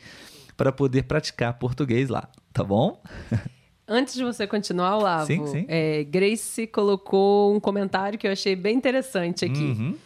para 0.56 0.70
poder 0.70 1.04
praticar 1.04 1.54
português 1.58 2.08
lá, 2.08 2.28
tá 2.52 2.62
bom? 2.62 3.02
Antes 3.86 4.14
de 4.14 4.24
você 4.24 4.46
continuar, 4.46 4.96
Olavo, 4.96 5.26
Sim, 5.26 5.46
sim. 5.46 5.64
é, 5.68 6.04
Grace 6.04 6.66
colocou 6.68 7.54
um 7.54 7.60
comentário 7.60 8.18
que 8.18 8.26
eu 8.26 8.32
achei 8.32 8.56
bem 8.56 8.76
interessante 8.76 9.44
aqui. 9.44 9.58
Uhum. 9.58 9.96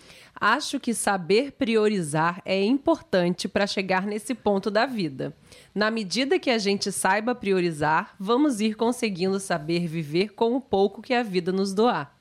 Acho 0.41 0.79
que 0.79 0.95
saber 0.95 1.53
priorizar 1.53 2.41
é 2.45 2.63
importante 2.65 3.49
para 3.49 3.67
chegar 3.67 4.07
nesse 4.07 4.35
ponto 4.35 4.71
da 4.71 4.87
vida. 4.87 5.35
Na 5.75 5.91
medida 5.91 6.39
que 6.39 6.51
a 6.51 6.59
gente 6.59 6.93
saiba 6.93 7.35
priorizar, 7.35 8.15
vamos 8.19 8.61
ir 8.61 8.75
conseguindo 8.75 9.41
saber 9.41 9.87
viver 9.89 10.35
com 10.35 10.55
o 10.55 10.61
pouco 10.61 11.03
que 11.03 11.13
a 11.13 11.23
vida 11.23 11.51
nos 11.51 11.75
doar. 11.75 12.17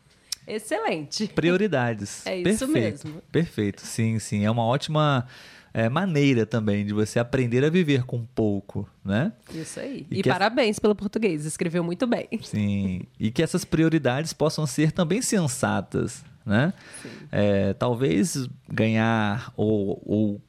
Excelente. 0.48 1.28
Prioridades. 1.28 2.24
É 2.28 2.38
isso 2.38 2.66
Perfeito. 2.68 3.08
mesmo. 3.08 3.22
Perfeito, 3.32 3.82
sim, 3.82 4.18
sim. 4.18 4.46
É 4.46 4.52
uma 4.52 4.64
ótima 4.64 5.28
é, 5.74 5.90
maneira 5.90 6.46
também 6.46 6.86
de 6.86 6.94
você 6.94 7.20
aprender 7.20 7.64
a 7.64 7.70
viver 7.70 8.04
com 8.04 8.26
pouco, 8.26 8.90
né? 9.04 9.32
Isso 9.54 9.80
aí. 9.80 10.08
E 10.10 10.20
E, 10.20 10.24
parabéns 10.24 10.80
pelo 10.80 10.96
português, 10.96 11.46
escreveu 11.46 11.84
muito 11.84 12.08
bem. 12.08 12.28
Sim. 12.42 13.04
E 13.20 13.30
que 13.30 13.44
essas 13.44 13.64
prioridades 13.64 14.34
possam 14.34 14.66
ser 14.66 14.92
também 14.92 15.22
sensatas, 15.22 16.24
né? 16.48 16.74
É, 17.32 17.74
talvez 17.74 18.48
ganhar 18.68 19.52
ou, 19.56 20.02
ou 20.06 20.42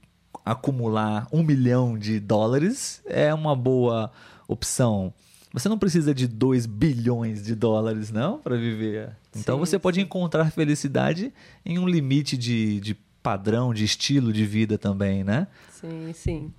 acumular 0.44 1.26
um 1.32 1.42
milhão 1.42 1.98
de 1.98 2.20
dólares 2.20 3.02
é 3.06 3.34
uma 3.34 3.54
boa 3.54 4.10
opção. 4.46 5.12
Você 5.52 5.68
não 5.68 5.78
precisa 5.78 6.14
de 6.14 6.26
2 6.26 6.66
bilhões 6.66 7.42
de 7.42 7.54
dólares, 7.54 8.10
não, 8.10 8.38
para 8.38 8.56
viver. 8.56 9.10
Então 9.36 9.56
Sim, 9.56 9.60
você 9.60 9.78
pode 9.78 10.00
encontrar 10.00 10.50
felicidade 10.52 11.32
em 11.64 11.78
um 11.78 11.88
limite 11.88 12.36
de, 12.36 12.80
de 12.80 12.94
padrão, 13.22 13.74
de 13.74 13.84
estilo 13.84 14.32
de 14.32 14.46
vida 14.46 14.78
também, 14.78 15.24
né? 15.24 15.48
Sim, 15.70 16.12
sim. 16.14 16.52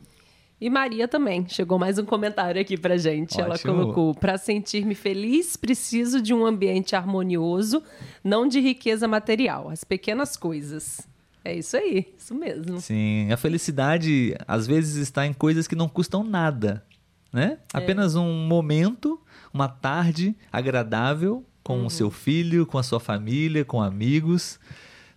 E 0.61 0.69
Maria 0.69 1.07
também. 1.07 1.47
Chegou 1.47 1.79
mais 1.79 1.97
um 1.97 2.05
comentário 2.05 2.59
aqui 2.59 2.77
pra 2.77 2.97
gente. 2.97 3.39
Ela 3.39 3.55
Ótimo. 3.55 3.73
colocou: 3.73 4.15
para 4.15 4.37
sentir-me 4.37 4.93
feliz, 4.93 5.55
preciso 5.55 6.21
de 6.21 6.33
um 6.33 6.45
ambiente 6.45 6.95
harmonioso, 6.95 7.81
não 8.23 8.47
de 8.47 8.59
riqueza 8.59 9.07
material. 9.07 9.69
As 9.69 9.83
pequenas 9.83 10.35
coisas. 10.35 11.07
É 11.45 11.55
isso 11.55 11.77
aí, 11.77 12.13
isso 12.17 12.35
mesmo. 12.35 12.81
Sim, 12.81 13.31
a 13.31 13.37
felicidade 13.37 14.35
às 14.45 14.67
vezes 14.67 14.97
está 14.97 15.25
em 15.25 15.31
coisas 15.31 15.67
que 15.67 15.75
não 15.75 15.87
custam 15.87 16.21
nada, 16.21 16.83
né? 17.31 17.59
Apenas 17.73 18.15
um 18.15 18.45
momento, 18.45 19.19
uma 19.53 19.69
tarde 19.69 20.35
agradável 20.51 21.45
com 21.63 21.85
o 21.85 21.89
seu 21.89 22.11
filho, 22.11 22.65
com 22.65 22.77
a 22.77 22.83
sua 22.83 22.99
família, 22.99 23.63
com 23.63 23.81
amigos, 23.81 24.59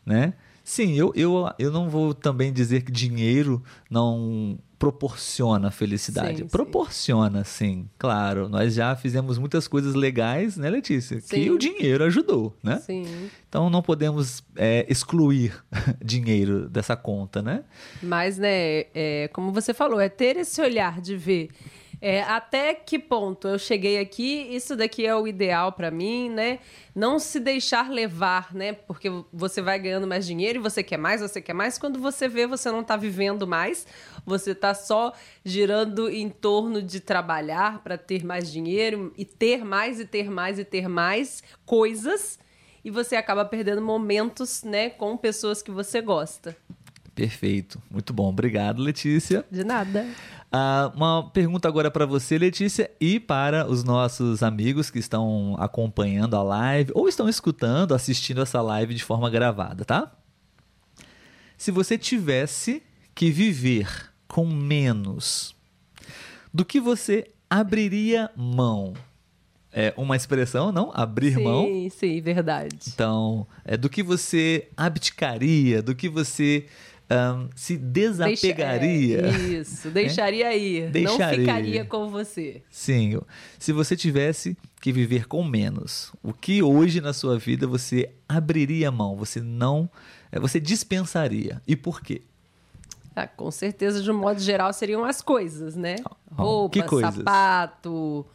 né? 0.06 0.34
Sim, 0.62 0.94
eu, 0.94 1.12
eu, 1.16 1.50
eu 1.58 1.72
não 1.72 1.90
vou 1.90 2.14
também 2.14 2.52
dizer 2.52 2.82
que 2.82 2.92
dinheiro 2.92 3.60
não 3.90 4.56
proporciona 4.82 5.70
felicidade. 5.70 6.38
Sim, 6.38 6.42
sim. 6.42 6.48
proporciona, 6.48 7.44
sim. 7.44 7.88
Claro, 7.96 8.48
nós 8.48 8.74
já 8.74 8.96
fizemos 8.96 9.38
muitas 9.38 9.68
coisas 9.68 9.94
legais, 9.94 10.56
né, 10.56 10.68
Letícia? 10.68 11.20
Que 11.20 11.44
Sim. 11.44 11.50
o 11.50 11.58
dinheiro 11.58 12.02
ajudou, 12.02 12.56
né? 12.60 12.78
Sim. 12.78 13.04
Então 13.48 13.70
não 13.70 13.80
podemos 13.80 14.42
é, 14.56 14.84
excluir 14.88 15.54
dinheiro 16.04 16.68
dessa 16.68 16.96
conta, 16.96 17.40
né? 17.40 17.62
Mas, 18.02 18.38
né, 18.38 18.86
é, 18.92 19.30
como 19.32 19.52
você 19.52 19.72
falou, 19.72 20.00
é 20.00 20.08
ter 20.08 20.36
esse 20.36 20.60
olhar 20.60 21.00
de 21.00 21.16
ver 21.16 21.50
é, 22.04 22.20
até 22.22 22.74
que 22.74 22.98
ponto 22.98 23.46
eu 23.46 23.56
cheguei 23.56 24.00
aqui, 24.00 24.48
isso 24.50 24.74
daqui 24.74 25.06
é 25.06 25.14
o 25.14 25.24
ideal 25.24 25.70
para 25.70 25.88
mim, 25.88 26.28
né? 26.28 26.58
Não 26.92 27.16
se 27.20 27.38
deixar 27.38 27.88
levar, 27.88 28.52
né? 28.52 28.72
Porque 28.72 29.08
você 29.32 29.62
vai 29.62 29.78
ganhando 29.78 30.04
mais 30.04 30.26
dinheiro 30.26 30.58
e 30.58 30.62
você 30.62 30.82
quer 30.82 30.96
mais, 30.96 31.20
você 31.20 31.40
quer 31.40 31.52
mais. 31.52 31.78
Quando 31.78 32.00
você 32.00 32.26
vê, 32.26 32.44
você 32.44 32.72
não 32.72 32.82
tá 32.82 32.96
vivendo 32.96 33.46
mais, 33.46 33.86
você 34.26 34.52
tá 34.52 34.74
só 34.74 35.12
girando 35.44 36.10
em 36.10 36.28
torno 36.28 36.82
de 36.82 36.98
trabalhar 36.98 37.80
para 37.84 37.96
ter 37.96 38.24
mais 38.24 38.50
dinheiro 38.50 39.14
e 39.16 39.24
ter 39.24 39.64
mais 39.64 40.00
e 40.00 40.04
ter 40.04 40.28
mais 40.28 40.58
e 40.58 40.64
ter 40.64 40.88
mais 40.88 41.40
coisas. 41.64 42.36
E 42.84 42.90
você 42.90 43.14
acaba 43.14 43.44
perdendo 43.44 43.80
momentos, 43.80 44.64
né, 44.64 44.90
com 44.90 45.16
pessoas 45.16 45.62
que 45.62 45.70
você 45.70 46.00
gosta. 46.00 46.56
Perfeito. 47.14 47.80
Muito 47.88 48.12
bom. 48.12 48.28
Obrigado, 48.28 48.82
Letícia. 48.82 49.44
De 49.48 49.62
nada. 49.62 50.04
Ah, 50.54 50.92
uma 50.94 51.30
pergunta 51.30 51.66
agora 51.66 51.90
para 51.90 52.04
você, 52.04 52.36
Letícia, 52.36 52.90
e 53.00 53.18
para 53.18 53.66
os 53.66 53.82
nossos 53.82 54.42
amigos 54.42 54.90
que 54.90 54.98
estão 54.98 55.56
acompanhando 55.58 56.36
a 56.36 56.42
live 56.42 56.92
ou 56.94 57.08
estão 57.08 57.26
escutando, 57.26 57.94
assistindo 57.94 58.42
essa 58.42 58.60
live 58.60 58.94
de 58.94 59.02
forma 59.02 59.30
gravada, 59.30 59.82
tá? 59.82 60.12
Se 61.56 61.70
você 61.70 61.96
tivesse 61.96 62.82
que 63.14 63.30
viver 63.30 64.12
com 64.28 64.44
menos, 64.44 65.56
do 66.52 66.66
que 66.66 66.78
você 66.80 67.30
abriria 67.48 68.30
mão? 68.36 68.92
É 69.72 69.94
uma 69.96 70.16
expressão, 70.16 70.70
não? 70.70 70.90
Abrir 70.92 71.34
sim, 71.34 71.44
mão. 71.44 71.66
Sim, 71.90 72.20
verdade. 72.20 72.76
Então, 72.88 73.46
é 73.64 73.74
do 73.74 73.88
que 73.88 74.02
você 74.02 74.68
abdicaria, 74.76 75.80
do 75.82 75.94
que 75.94 76.10
você 76.10 76.66
ahn, 77.12 77.48
se 77.54 77.76
desapegaria. 77.76 79.22
Deixa- 79.22 79.38
é, 79.38 79.48
isso, 79.60 79.90
deixaria 79.92 80.56
ir. 80.56 80.90
Deixaria. 80.90 81.26
Não 81.36 81.36
ficaria 81.40 81.84
com 81.84 82.08
você. 82.08 82.62
Sim, 82.70 83.20
se 83.58 83.72
você 83.72 83.96
tivesse 83.96 84.56
que 84.80 84.92
viver 84.92 85.26
com 85.26 85.44
menos, 85.44 86.12
o 86.22 86.32
que 86.32 86.62
hoje 86.62 87.00
na 87.00 87.12
sua 87.12 87.38
vida 87.38 87.66
você 87.66 88.10
abriria 88.28 88.90
mão, 88.90 89.16
você 89.16 89.40
não, 89.40 89.88
é, 90.30 90.38
você 90.40 90.58
dispensaria. 90.58 91.60
E 91.66 91.76
por 91.76 92.00
quê? 92.00 92.22
Ah, 93.14 93.26
com 93.26 93.50
certeza, 93.50 94.02
de 94.02 94.10
um 94.10 94.16
modo 94.18 94.40
geral, 94.40 94.72
seriam 94.72 95.04
as 95.04 95.20
coisas, 95.20 95.76
né? 95.76 95.96
Ah, 96.04 96.16
Roupa, 96.42 96.78
sapato, 97.26 98.26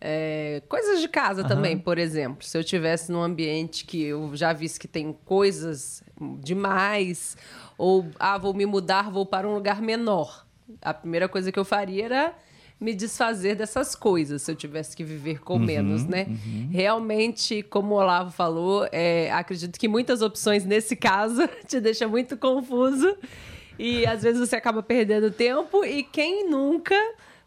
é, 0.00 0.62
coisas 0.68 1.00
de 1.00 1.08
casa 1.08 1.42
Aham. 1.42 1.48
também, 1.48 1.78
por 1.78 1.98
exemplo. 1.98 2.44
Se 2.44 2.56
eu 2.56 2.64
tivesse 2.64 3.12
num 3.12 3.22
ambiente 3.22 3.84
que 3.84 4.02
eu 4.02 4.34
já 4.34 4.52
visse 4.52 4.80
que 4.80 4.88
tem 4.88 5.12
coisas 5.24 6.02
demais, 6.42 7.36
ou 7.76 8.06
ah, 8.18 8.38
vou 8.38 8.54
me 8.54 8.64
mudar, 8.64 9.10
vou 9.10 9.26
para 9.26 9.46
um 9.46 9.54
lugar 9.54 9.82
menor. 9.82 10.46
A 10.80 10.94
primeira 10.94 11.28
coisa 11.28 11.52
que 11.52 11.58
eu 11.58 11.64
faria 11.64 12.04
era 12.04 12.34
me 12.80 12.94
desfazer 12.94 13.54
dessas 13.56 13.94
coisas, 13.94 14.40
se 14.40 14.50
eu 14.50 14.56
tivesse 14.56 14.96
que 14.96 15.04
viver 15.04 15.40
com 15.40 15.58
menos, 15.58 16.06
né? 16.06 16.26
Realmente, 16.70 17.62
como 17.62 17.94
o 17.94 17.98
Olavo 17.98 18.30
falou, 18.30 18.88
é, 18.90 19.30
acredito 19.32 19.78
que 19.78 19.86
muitas 19.86 20.22
opções 20.22 20.64
nesse 20.64 20.96
caso 20.96 21.46
te 21.68 21.78
deixa 21.78 22.08
muito 22.08 22.38
confuso. 22.38 23.14
E 23.78 24.06
às 24.06 24.22
vezes 24.22 24.40
você 24.48 24.56
acaba 24.56 24.82
perdendo 24.82 25.30
tempo. 25.30 25.84
E 25.84 26.02
quem 26.02 26.48
nunca 26.48 26.94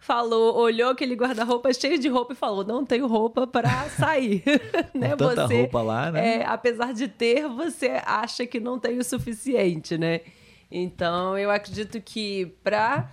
falou, 0.03 0.57
olhou 0.57 0.91
aquele 0.91 1.15
guarda-roupa 1.15 1.73
cheio 1.73 1.97
de 1.97 2.09
roupa 2.09 2.33
e 2.33 2.35
falou: 2.35 2.65
não 2.65 2.85
tenho 2.85 3.07
roupa 3.07 3.47
para 3.47 3.69
sair. 3.97 4.43
né? 4.93 5.15
tanta 5.15 5.45
roupa 5.45 5.81
lá, 5.81 6.11
né? 6.11 6.39
é, 6.39 6.45
apesar 6.45 6.93
de 6.93 7.07
ter, 7.07 7.47
você 7.47 8.01
acha 8.05 8.45
que 8.45 8.59
não 8.59 8.77
tem 8.77 8.97
o 8.97 9.03
suficiente, 9.03 9.97
né? 9.97 10.21
Então 10.69 11.37
eu 11.37 11.49
acredito 11.49 12.01
que 12.01 12.47
para 12.63 13.09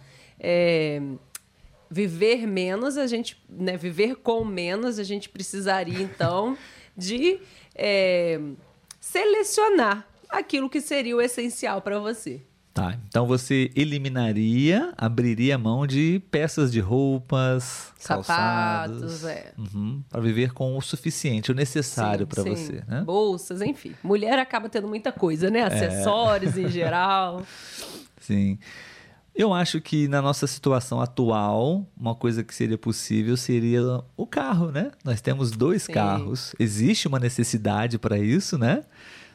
viver 1.90 2.46
menos, 2.46 2.96
a 2.96 3.06
gente, 3.06 3.36
né, 3.48 3.76
viver 3.76 4.16
com 4.16 4.42
menos, 4.44 4.98
a 4.98 5.04
gente 5.04 5.28
precisaria 5.28 6.00
então 6.00 6.56
de 6.96 7.40
é, 7.74 8.40
selecionar 8.98 10.08
aquilo 10.28 10.70
que 10.70 10.80
seria 10.80 11.14
o 11.14 11.20
essencial 11.20 11.82
para 11.82 11.98
você. 11.98 12.40
Tá, 12.80 12.96
então 13.06 13.26
você 13.26 13.70
eliminaria, 13.76 14.90
abriria 14.96 15.58
mão 15.58 15.86
de 15.86 16.22
peças 16.30 16.72
de 16.72 16.80
roupas, 16.80 17.92
Sapatos, 17.98 18.26
calçados, 18.26 19.24
é. 19.24 19.52
para 20.08 20.20
viver 20.22 20.54
com 20.54 20.78
o 20.78 20.80
suficiente, 20.80 21.52
o 21.52 21.54
necessário 21.54 22.26
para 22.26 22.42
você, 22.42 22.82
né? 22.88 23.02
Bolsas, 23.02 23.60
enfim. 23.60 23.94
Mulher 24.02 24.38
acaba 24.38 24.70
tendo 24.70 24.88
muita 24.88 25.12
coisa, 25.12 25.50
né? 25.50 25.62
Acessórios 25.62 26.56
em 26.56 26.68
geral. 26.68 27.42
Sim. 28.18 28.58
Eu 29.34 29.52
acho 29.52 29.78
que 29.78 30.08
na 30.08 30.22
nossa 30.22 30.46
situação 30.46 31.02
atual, 31.02 31.86
uma 31.94 32.14
coisa 32.14 32.42
que 32.42 32.54
seria 32.54 32.78
possível 32.78 33.36
seria 33.36 33.82
o 34.16 34.26
carro, 34.26 34.70
né? 34.70 34.90
Nós 35.04 35.20
temos 35.20 35.50
dois 35.50 35.82
Sim. 35.82 35.92
carros. 35.92 36.54
Existe 36.58 37.06
uma 37.06 37.18
necessidade 37.18 37.98
para 37.98 38.18
isso, 38.18 38.56
né? 38.56 38.82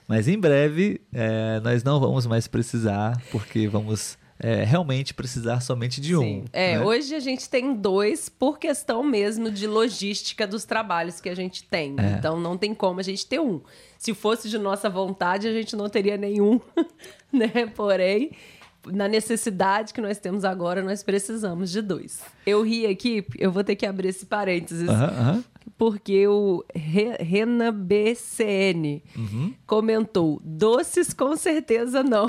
Mas 0.08 0.28
em 0.28 0.40
breve 0.40 1.02
eh, 1.14 1.60
nós 1.64 1.84
não 1.84 2.00
vamos 2.00 2.28
mais 2.28 2.48
precisar, 2.48 3.20
porque 3.32 3.68
vamos 3.68 4.18
eh, 4.40 4.64
realmente 4.64 5.14
precisar 5.14 5.62
somente 5.62 6.02
de 6.02 6.16
um. 6.16 6.22
Sim. 6.22 6.46
É, 6.52 6.78
né? 6.78 6.84
hoje 6.84 7.16
a 7.16 7.20
gente 7.20 7.50
tem 7.50 7.74
dois 7.74 8.28
por 8.28 8.60
questão 8.60 9.02
mesmo 9.02 9.50
de 9.50 9.66
logística 9.66 10.46
dos 10.46 10.66
trabalhos 10.66 11.22
que 11.22 11.30
a 11.30 11.36
gente 11.36 11.64
tem. 11.64 11.96
É. 11.98 12.18
Então 12.18 12.40
não 12.40 12.58
tem 12.58 12.74
como 12.74 13.00
a 13.00 13.04
gente 13.04 13.26
ter 13.26 13.40
um. 13.40 13.62
Se 13.98 14.14
fosse 14.14 14.50
de 14.50 14.58
nossa 14.58 14.90
vontade, 14.90 15.48
a 15.48 15.54
gente 15.54 15.76
não 15.76 15.90
teria 15.90 16.18
nenhum, 16.18 16.60
né? 17.32 17.66
Porém, 17.74 18.32
na 18.88 19.08
necessidade 19.08 19.94
que 19.94 20.02
nós 20.02 20.18
temos 20.18 20.44
agora, 20.46 20.82
nós 20.84 21.02
precisamos 21.04 21.72
de 21.72 21.82
dois. 21.82 22.22
Eu 22.46 22.62
ri 22.64 22.86
aqui, 22.86 23.26
eu 23.38 23.52
vou 23.52 23.64
ter 23.64 23.76
que 23.76 23.86
abrir 23.86 24.10
esse 24.10 24.26
parênteses. 24.26 24.90
Porque 25.78 26.26
o 26.28 26.64
Re- 26.74 27.18
Rena 27.20 27.70
BCN 27.72 29.04
Uhum. 29.18 29.54
comentou: 29.68 30.40
doces 30.44 31.14
com 31.14 31.36
certeza 31.36 32.02
não. 32.04 32.28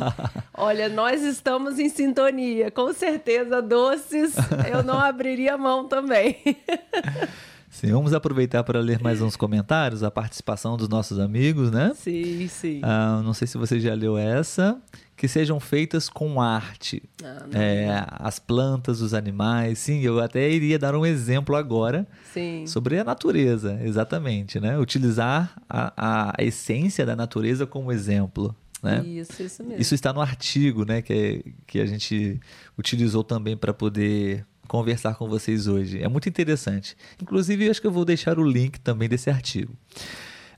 Olha, 0.54 0.88
nós 0.88 1.22
estamos 1.22 1.78
em 1.78 1.88
sintonia. 1.90 2.70
Com 2.70 2.92
certeza, 2.94 3.60
doces 3.60 4.34
eu 4.72 4.82
não 4.82 4.98
abriria 4.98 5.58
mão 5.58 5.86
também. 5.86 6.36
Sim, 7.68 7.92
vamos 7.92 8.14
aproveitar 8.14 8.64
para 8.64 8.80
ler 8.80 9.02
mais 9.02 9.20
uns 9.20 9.36
comentários, 9.36 10.02
a 10.02 10.10
participação 10.10 10.78
dos 10.78 10.88
nossos 10.88 11.18
amigos, 11.18 11.70
né? 11.70 11.92
sim, 11.94 12.48
sim. 12.48 12.80
Ah, 12.82 13.20
não 13.22 13.34
sei 13.34 13.46
se 13.46 13.58
você 13.58 13.78
já 13.78 13.92
leu 13.92 14.16
essa. 14.16 14.80
Que 15.16 15.26
sejam 15.26 15.58
feitas 15.58 16.08
com 16.10 16.40
arte. 16.42 17.02
Ah. 17.24 17.46
É, 17.58 18.04
as 18.10 18.38
plantas, 18.38 19.00
os 19.00 19.14
animais. 19.14 19.78
Sim, 19.78 20.00
eu 20.02 20.20
até 20.20 20.50
iria 20.50 20.78
dar 20.78 20.94
um 20.94 21.06
exemplo 21.06 21.56
agora 21.56 22.06
Sim. 22.34 22.66
sobre 22.66 22.98
a 22.98 23.04
natureza, 23.04 23.78
exatamente, 23.82 24.60
né? 24.60 24.78
Utilizar 24.78 25.56
a, 25.68 26.34
a 26.38 26.42
essência 26.44 27.06
da 27.06 27.16
natureza 27.16 27.66
como 27.66 27.90
exemplo, 27.90 28.54
né? 28.82 29.02
Isso, 29.06 29.42
isso 29.42 29.64
mesmo. 29.64 29.80
Isso 29.80 29.94
está 29.94 30.12
no 30.12 30.20
artigo, 30.20 30.84
né, 30.84 31.00
que, 31.00 31.12
é- 31.14 31.50
que 31.66 31.80
a 31.80 31.86
gente 31.86 32.38
utilizou 32.78 33.24
também 33.24 33.56
para 33.56 33.72
poder 33.72 34.44
conversar 34.68 35.14
com 35.14 35.28
vocês 35.28 35.66
hoje. 35.66 36.02
É 36.02 36.08
muito 36.08 36.28
interessante. 36.28 36.94
Inclusive, 37.22 37.64
eu 37.64 37.70
acho 37.70 37.80
que 37.80 37.86
eu 37.86 37.90
vou 37.92 38.04
deixar 38.04 38.38
o 38.38 38.44
link 38.44 38.78
também 38.80 39.08
desse 39.08 39.30
artigo. 39.30 39.72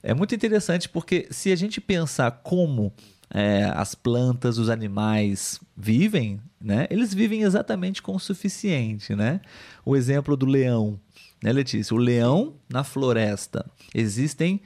É 0.03 0.13
muito 0.13 0.35
interessante 0.35 0.89
porque 0.89 1.27
se 1.31 1.49
a 1.51 1.55
gente 1.55 1.79
pensar 1.79 2.31
como 2.43 2.91
é, 3.31 3.71
as 3.75 3.93
plantas, 3.95 4.57
os 4.57 4.69
animais 4.69 5.59
vivem, 5.77 6.39
né, 6.59 6.87
eles 6.89 7.13
vivem 7.13 7.43
exatamente 7.43 8.01
com 8.01 8.15
o 8.15 8.19
suficiente, 8.19 9.15
né? 9.15 9.39
O 9.85 9.95
exemplo 9.95 10.35
do 10.35 10.45
leão, 10.45 10.99
né, 11.41 11.53
Letícia? 11.53 11.95
O 11.95 11.97
leão 11.97 12.55
na 12.67 12.83
floresta. 12.83 13.65
Existem 13.93 14.61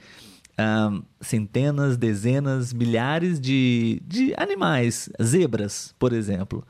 ah, 0.56 0.90
centenas, 1.20 1.96
dezenas, 1.96 2.72
milhares 2.72 3.40
de, 3.40 4.02
de 4.06 4.34
animais, 4.36 5.08
zebras, 5.22 5.94
por 5.98 6.12
exemplo. 6.12 6.66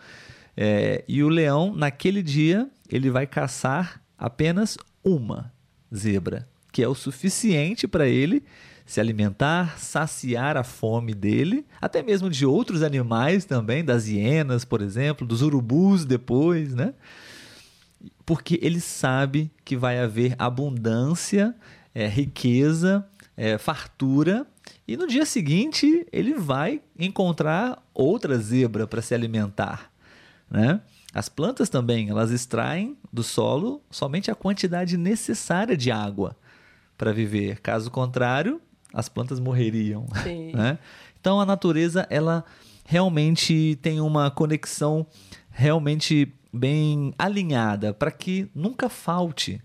É, 0.56 1.04
e 1.08 1.22
o 1.22 1.28
leão, 1.28 1.74
naquele 1.74 2.22
dia, 2.22 2.68
ele 2.88 3.10
vai 3.10 3.26
caçar 3.26 4.00
apenas 4.18 4.76
uma 5.02 5.52
zebra, 5.94 6.48
que 6.72 6.82
é 6.82 6.88
o 6.88 6.94
suficiente 6.94 7.86
para 7.86 8.08
ele 8.08 8.42
se 8.84 9.00
alimentar, 9.00 9.78
saciar 9.78 10.56
a 10.56 10.62
fome 10.62 11.14
dele, 11.14 11.66
até 11.80 12.02
mesmo 12.02 12.28
de 12.28 12.44
outros 12.44 12.82
animais 12.82 13.44
também, 13.44 13.84
das 13.84 14.06
hienas, 14.06 14.64
por 14.64 14.82
exemplo, 14.82 15.26
dos 15.26 15.42
urubus 15.42 16.04
depois, 16.04 16.74
né? 16.74 16.94
porque 18.24 18.58
ele 18.62 18.80
sabe 18.80 19.50
que 19.64 19.76
vai 19.76 19.98
haver 19.98 20.34
abundância, 20.38 21.54
é, 21.94 22.06
riqueza, 22.06 23.06
é, 23.36 23.58
fartura 23.58 24.46
e 24.86 24.96
no 24.96 25.06
dia 25.06 25.26
seguinte 25.26 26.06
ele 26.12 26.34
vai 26.34 26.80
encontrar 26.98 27.82
outra 27.92 28.38
zebra 28.38 28.86
para 28.86 29.02
se 29.02 29.14
alimentar, 29.14 29.90
né? 30.50 30.80
As 31.12 31.28
plantas 31.28 31.68
também, 31.68 32.10
elas 32.10 32.32
extraem 32.32 32.98
do 33.12 33.22
solo 33.22 33.80
somente 33.88 34.32
a 34.32 34.34
quantidade 34.34 34.96
necessária 34.96 35.76
de 35.76 35.92
água 35.92 36.36
para 36.98 37.12
viver. 37.12 37.60
Caso 37.60 37.88
contrário, 37.88 38.60
as 38.94 39.08
plantas 39.08 39.40
morreriam. 39.40 40.06
Né? 40.54 40.78
Então 41.20 41.40
a 41.40 41.46
natureza 41.46 42.06
ela 42.08 42.44
realmente 42.86 43.78
tem 43.82 44.00
uma 44.00 44.30
conexão 44.30 45.06
realmente 45.50 46.32
bem 46.52 47.12
alinhada 47.18 47.92
para 47.92 48.10
que 48.10 48.48
nunca 48.54 48.88
falte 48.88 49.60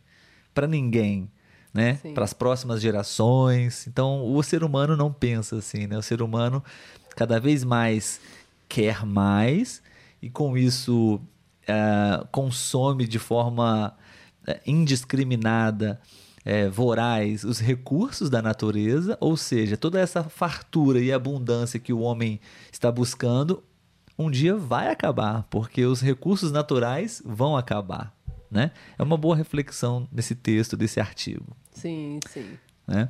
para 0.53 0.65
ninguém, 0.65 1.29
né? 1.73 1.99
Para 2.15 2.23
as 2.23 2.33
próximas 2.33 2.81
gerações. 2.81 3.85
Então 3.87 4.33
o 4.33 4.41
ser 4.41 4.63
humano 4.63 4.95
não 4.95 5.11
pensa 5.11 5.57
assim, 5.57 5.85
né? 5.85 5.97
O 5.97 6.01
ser 6.01 6.21
humano 6.21 6.63
cada 7.15 7.39
vez 7.39 7.63
mais 7.63 8.19
quer 8.67 9.05
mais 9.05 9.81
e 10.21 10.29
com 10.29 10.57
isso 10.57 11.15
uh, 11.15 12.27
consome 12.31 13.07
de 13.07 13.19
forma 13.19 13.93
uh, 14.47 14.53
indiscriminada 14.65 15.99
é, 16.49 16.67
voraz 16.67 17.43
os 17.43 17.59
recursos 17.59 18.27
da 18.27 18.41
natureza, 18.41 19.15
ou 19.21 19.37
seja, 19.37 19.77
toda 19.77 19.99
essa 19.99 20.23
fartura 20.23 20.99
e 20.99 21.13
abundância 21.13 21.79
que 21.79 21.93
o 21.93 21.99
homem 21.99 22.41
está 22.73 22.91
buscando, 22.91 23.63
um 24.17 24.31
dia 24.31 24.55
vai 24.55 24.89
acabar, 24.89 25.43
porque 25.43 25.85
os 25.85 26.01
recursos 26.01 26.51
naturais 26.51 27.21
vão 27.23 27.55
acabar. 27.55 28.11
Né? 28.49 28.71
É 28.97 29.03
uma 29.03 29.15
boa 29.15 29.35
reflexão 29.35 30.07
nesse 30.11 30.33
texto, 30.33 30.75
desse 30.75 30.99
artigo. 30.99 31.55
Sim, 31.71 32.19
sim. 32.27 32.57
Né? 32.87 33.09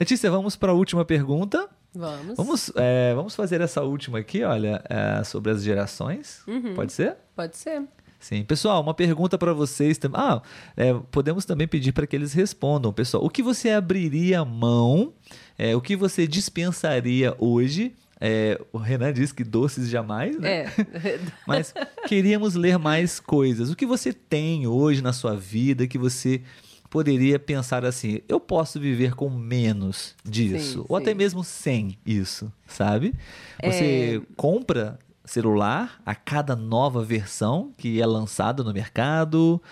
Letícia, 0.00 0.28
vamos 0.28 0.56
para 0.56 0.72
a 0.72 0.74
última 0.74 1.04
pergunta. 1.04 1.68
Vamos. 1.94 2.36
Vamos, 2.36 2.72
é, 2.74 3.14
vamos 3.14 3.36
fazer 3.36 3.60
essa 3.60 3.82
última 3.82 4.18
aqui, 4.18 4.42
olha, 4.42 4.82
é, 4.88 5.22
sobre 5.22 5.52
as 5.52 5.62
gerações. 5.62 6.42
Uhum. 6.48 6.74
Pode 6.74 6.92
ser? 6.92 7.16
Pode 7.36 7.56
ser. 7.56 7.84
Sim, 8.22 8.44
pessoal, 8.44 8.80
uma 8.80 8.94
pergunta 8.94 9.36
para 9.36 9.52
vocês 9.52 9.98
também. 9.98 10.20
Ah, 10.20 10.40
é, 10.76 10.94
podemos 11.10 11.44
também 11.44 11.66
pedir 11.66 11.90
para 11.90 12.06
que 12.06 12.14
eles 12.14 12.32
respondam, 12.32 12.92
pessoal. 12.92 13.24
O 13.24 13.28
que 13.28 13.42
você 13.42 13.70
abriria 13.70 14.44
mão? 14.44 15.12
É, 15.58 15.74
o 15.74 15.80
que 15.80 15.96
você 15.96 16.24
dispensaria 16.24 17.34
hoje? 17.36 17.92
É, 18.20 18.60
o 18.72 18.78
Renan 18.78 19.12
disse 19.12 19.34
que 19.34 19.42
doces 19.42 19.88
jamais, 19.88 20.38
né? 20.38 20.66
É. 20.66 21.20
Mas 21.44 21.74
queríamos 22.06 22.54
ler 22.54 22.78
mais 22.78 23.18
coisas. 23.18 23.70
O 23.70 23.74
que 23.74 23.84
você 23.84 24.12
tem 24.12 24.68
hoje 24.68 25.02
na 25.02 25.12
sua 25.12 25.34
vida 25.34 25.88
que 25.88 25.98
você 25.98 26.42
poderia 26.88 27.40
pensar 27.40 27.84
assim: 27.84 28.20
eu 28.28 28.38
posso 28.38 28.78
viver 28.78 29.16
com 29.16 29.28
menos 29.28 30.14
disso, 30.24 30.82
sim, 30.82 30.86
ou 30.88 30.96
sim. 30.96 31.02
até 31.02 31.12
mesmo 31.12 31.42
sem 31.42 31.98
isso, 32.06 32.52
sabe? 32.68 33.12
Você 33.60 34.22
é... 34.22 34.32
compra 34.36 34.96
celular 35.24 36.00
a 36.04 36.14
cada 36.14 36.56
nova 36.56 37.02
versão 37.02 37.72
que 37.76 38.00
é 38.00 38.06
lançada 38.06 38.62
no 38.62 38.72
mercado. 38.72 39.62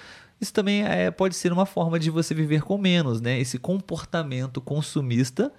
Isso 0.40 0.52
também 0.52 0.84
é, 0.84 1.10
pode 1.10 1.34
ser 1.34 1.52
uma 1.52 1.66
forma 1.66 1.98
de 1.98 2.10
você 2.10 2.34
viver 2.34 2.62
com 2.62 2.78
menos, 2.78 3.20
né? 3.20 3.38
Esse 3.38 3.58
comportamento 3.58 4.60
consumista 4.60 5.52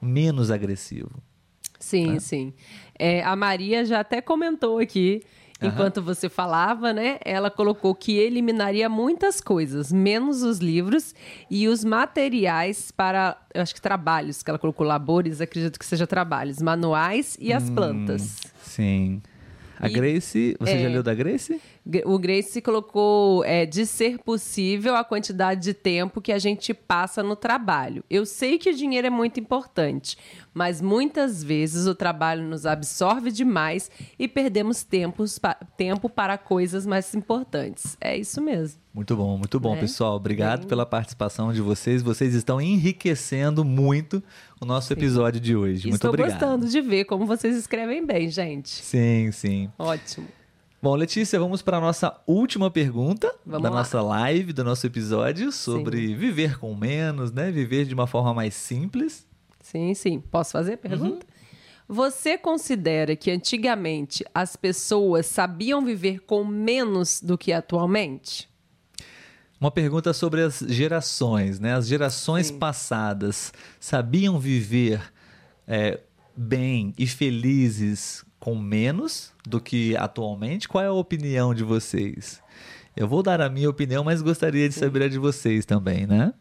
menos 0.00 0.50
agressivo. 0.50 1.10
Sim, 1.78 2.12
né? 2.12 2.20
sim. 2.20 2.52
É, 2.98 3.22
a 3.22 3.34
Maria 3.34 3.84
já 3.84 4.00
até 4.00 4.20
comentou 4.20 4.78
aqui 4.78 5.22
enquanto 5.60 6.00
você 6.00 6.28
falava, 6.28 6.92
né? 6.92 7.18
Ela 7.24 7.50
colocou 7.50 7.94
que 7.94 8.16
eliminaria 8.16 8.88
muitas 8.88 9.40
coisas, 9.40 9.92
menos 9.92 10.42
os 10.42 10.58
livros 10.58 11.14
e 11.50 11.66
os 11.66 11.84
materiais 11.84 12.90
para, 12.90 13.36
eu 13.52 13.62
acho 13.62 13.74
que 13.74 13.80
trabalhos, 13.80 14.42
que 14.42 14.50
ela 14.50 14.58
colocou 14.58 14.86
labores, 14.86 15.40
acredito 15.40 15.78
que 15.78 15.84
seja 15.84 16.06
trabalhos, 16.06 16.62
manuais 16.62 17.36
e 17.40 17.52
as 17.52 17.68
hum, 17.68 17.74
plantas. 17.74 18.36
Sim. 18.62 19.20
A 19.78 19.88
e, 19.88 19.92
Grace, 19.92 20.56
você 20.58 20.72
é, 20.72 20.82
já 20.82 20.88
leu 20.88 21.02
da 21.02 21.14
Grace? 21.14 21.60
O 22.04 22.18
Grace 22.18 22.60
colocou 22.60 23.44
é, 23.44 23.64
de 23.64 23.86
ser 23.86 24.18
possível 24.18 24.94
a 24.94 25.02
quantidade 25.02 25.62
de 25.62 25.72
tempo 25.72 26.20
que 26.20 26.32
a 26.32 26.38
gente 26.38 26.74
passa 26.74 27.22
no 27.22 27.34
trabalho. 27.34 28.04
Eu 28.10 28.26
sei 28.26 28.58
que 28.58 28.70
o 28.70 28.74
dinheiro 28.74 29.06
é 29.06 29.10
muito 29.10 29.40
importante, 29.40 30.18
mas 30.52 30.80
muitas 30.80 31.42
vezes 31.42 31.86
o 31.86 31.94
trabalho 31.94 32.42
nos 32.42 32.66
absorve 32.66 33.30
demais 33.30 33.90
e 34.18 34.28
perdemos 34.28 34.82
tempos, 34.84 35.40
tempo 35.76 36.10
para 36.10 36.36
coisas 36.36 36.84
mais 36.84 37.14
importantes. 37.14 37.96
É 38.00 38.16
isso 38.16 38.40
mesmo. 38.42 38.80
Muito 38.92 39.14
bom, 39.14 39.38
muito 39.38 39.60
bom, 39.60 39.76
é. 39.76 39.80
pessoal. 39.80 40.16
Obrigado 40.16 40.60
Bem... 40.60 40.68
pela 40.68 40.84
participação 40.84 41.52
de 41.52 41.60
vocês. 41.60 42.02
Vocês 42.02 42.34
estão 42.34 42.60
enriquecendo 42.60 43.64
muito 43.64 44.22
o 44.60 44.64
nosso 44.64 44.88
sim. 44.88 44.94
episódio 44.94 45.40
de 45.40 45.54
hoje. 45.54 45.84
Muito 45.84 45.94
Estou 45.94 46.10
obrigado. 46.10 46.32
Estou 46.32 46.48
gostando 46.48 46.70
de 46.70 46.80
ver 46.80 47.04
como 47.04 47.24
vocês 47.24 47.56
escrevem 47.56 48.04
bem, 48.04 48.28
gente. 48.28 48.68
Sim, 48.68 49.30
sim. 49.30 49.70
Ótimo. 49.78 50.26
Bom, 50.80 50.94
Letícia, 50.94 51.40
vamos 51.40 51.60
para 51.60 51.78
a 51.78 51.80
nossa 51.80 52.20
última 52.24 52.70
pergunta 52.70 53.34
vamos 53.44 53.64
da 53.64 53.68
lá. 53.68 53.78
nossa 53.78 54.00
live, 54.00 54.52
do 54.52 54.62
nosso 54.62 54.86
episódio 54.86 55.50
sobre 55.50 56.06
sim. 56.06 56.14
viver 56.14 56.56
com 56.56 56.72
menos, 56.72 57.32
né? 57.32 57.50
Viver 57.50 57.84
de 57.84 57.94
uma 57.94 58.06
forma 58.06 58.32
mais 58.32 58.54
simples. 58.54 59.26
Sim, 59.60 59.92
sim. 59.94 60.20
Posso 60.20 60.52
fazer 60.52 60.74
a 60.74 60.78
pergunta? 60.78 61.26
Uhum. 61.26 61.96
Você 61.96 62.38
considera 62.38 63.16
que 63.16 63.28
antigamente 63.28 64.24
as 64.32 64.54
pessoas 64.54 65.26
sabiam 65.26 65.84
viver 65.84 66.20
com 66.20 66.44
menos 66.44 67.20
do 67.20 67.36
que 67.36 67.52
atualmente? 67.52 68.48
Uma 69.60 69.72
pergunta 69.72 70.12
sobre 70.12 70.42
as 70.42 70.60
gerações, 70.60 71.58
né? 71.58 71.74
As 71.74 71.88
gerações 71.88 72.48
Sim. 72.48 72.58
passadas 72.60 73.52
sabiam 73.80 74.38
viver 74.38 75.12
é, 75.66 75.98
bem 76.36 76.94
e 76.96 77.04
felizes 77.04 78.24
com 78.48 78.54
menos 78.54 79.30
do 79.46 79.60
que 79.60 79.94
atualmente? 79.94 80.66
Qual 80.66 80.82
é 80.82 80.86
a 80.86 80.92
opinião 80.92 81.52
de 81.52 81.62
vocês? 81.62 82.42
Eu 82.96 83.06
vou 83.06 83.22
dar 83.22 83.42
a 83.42 83.50
minha 83.50 83.68
opinião, 83.68 84.02
mas 84.02 84.22
gostaria 84.22 84.66
de 84.66 84.74
saber 84.74 85.02
a 85.02 85.08
de 85.08 85.18
vocês 85.18 85.66
também, 85.66 86.06
né? 86.06 86.32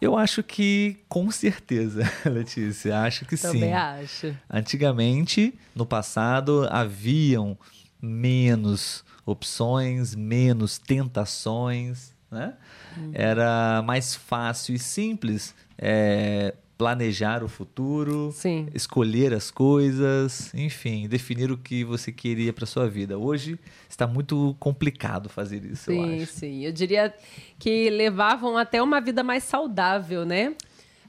Eu 0.00 0.16
acho 0.16 0.42
que 0.42 0.96
com 1.10 1.30
certeza, 1.30 2.10
Letícia, 2.24 3.00
acho 3.02 3.26
que 3.26 3.36
Também 3.36 3.52
sim. 3.52 3.66
Também 3.66 3.74
acho. 3.74 4.34
Antigamente, 4.48 5.52
no 5.74 5.84
passado, 5.84 6.66
haviam 6.70 7.58
menos 8.00 9.04
opções, 9.26 10.14
menos 10.14 10.78
tentações, 10.78 12.14
né? 12.30 12.54
Hum. 12.96 13.10
Era 13.12 13.82
mais 13.82 14.14
fácil 14.14 14.74
e 14.74 14.78
simples 14.78 15.54
é, 15.76 16.54
planejar 16.76 17.42
o 17.42 17.48
futuro, 17.48 18.30
Sim. 18.32 18.68
escolher 18.74 19.32
as 19.32 19.50
coisas, 19.50 20.52
enfim, 20.54 21.08
definir 21.08 21.50
o 21.50 21.56
que 21.56 21.84
você 21.84 22.12
queria 22.12 22.52
para 22.52 22.66
sua 22.66 22.86
vida. 22.88 23.18
Hoje 23.18 23.58
está 23.88 24.06
muito 24.06 24.54
complicado 24.58 25.28
fazer 25.28 25.64
isso, 25.64 25.90
sim, 25.90 25.96
eu 25.96 26.22
acho. 26.22 26.32
Sim, 26.32 26.64
Eu 26.64 26.72
diria 26.72 27.14
que 27.58 27.88
levavam 27.88 28.58
até 28.58 28.82
uma 28.82 29.00
vida 29.00 29.22
mais 29.22 29.44
saudável, 29.44 30.24
né? 30.26 30.54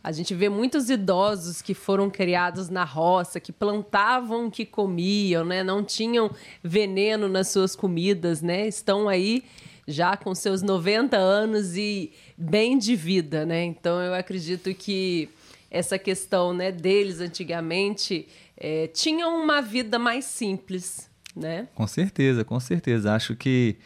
A 0.01 0.11
gente 0.13 0.33
vê 0.33 0.47
muitos 0.47 0.89
idosos 0.89 1.61
que 1.61 1.73
foram 1.73 2.09
criados 2.09 2.69
na 2.69 2.85
roça, 2.85 3.41
que 3.41 3.51
plantavam, 3.51 4.49
que 4.49 4.65
comiam, 4.65 5.43
né? 5.43 5.63
Não 5.65 5.83
tinham 5.83 6.31
veneno 6.63 7.27
nas 7.27 7.49
suas 7.49 7.75
comidas, 7.75 8.41
né? 8.41 8.67
Estão 8.67 9.09
aí 9.09 9.43
já 9.85 10.15
com 10.15 10.33
seus 10.33 10.61
90 10.61 11.17
anos 11.17 11.75
e 11.75 12.13
bem 12.37 12.77
de 12.77 12.95
vida, 12.95 13.45
né? 13.45 13.65
Então 13.65 14.01
eu 14.01 14.13
acredito 14.13 14.73
que 14.73 15.27
essa 15.69 15.99
questão 15.99 16.53
né, 16.53 16.71
deles 16.71 17.19
antigamente 17.19 18.27
é, 18.55 18.87
tinham 18.87 19.43
uma 19.43 19.61
vida 19.61 19.99
mais 19.99 20.25
simples, 20.25 21.09
né? 21.35 21.67
Com 21.75 21.85
certeza, 21.87 22.43
com 22.43 22.59
certeza. 22.59 23.13
Acho 23.13 23.35
que 23.35 23.77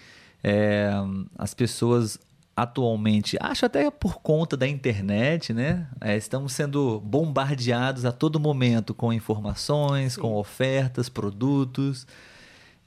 é, 0.43 0.91
as 1.37 1.53
pessoas 1.53 2.19
atualmente, 2.55 3.37
acho 3.39 3.65
até 3.65 3.89
por 3.89 4.21
conta 4.21 4.55
da 4.55 4.67
internet, 4.67 5.53
né? 5.53 5.87
É, 5.99 6.15
estamos 6.15 6.53
sendo 6.53 6.99
bombardeados 6.99 8.05
a 8.05 8.11
todo 8.11 8.39
momento 8.39 8.93
com 8.93 9.11
informações, 9.11 10.13
Sim. 10.13 10.21
com 10.21 10.35
ofertas, 10.35 11.09
produtos. 11.09 12.05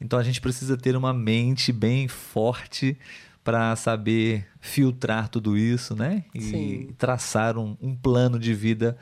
Então 0.00 0.18
a 0.18 0.22
gente 0.22 0.40
precisa 0.40 0.76
ter 0.76 0.96
uma 0.96 1.12
mente 1.12 1.72
bem 1.72 2.06
forte 2.08 2.96
para 3.44 3.76
saber 3.76 4.46
filtrar 4.58 5.28
tudo 5.28 5.56
isso, 5.56 5.94
né? 5.94 6.24
E 6.34 6.40
Sim. 6.40 6.88
traçar 6.96 7.58
um, 7.58 7.76
um, 7.80 7.94
plano 7.94 8.38
de 8.38 8.54
vida 8.54 8.96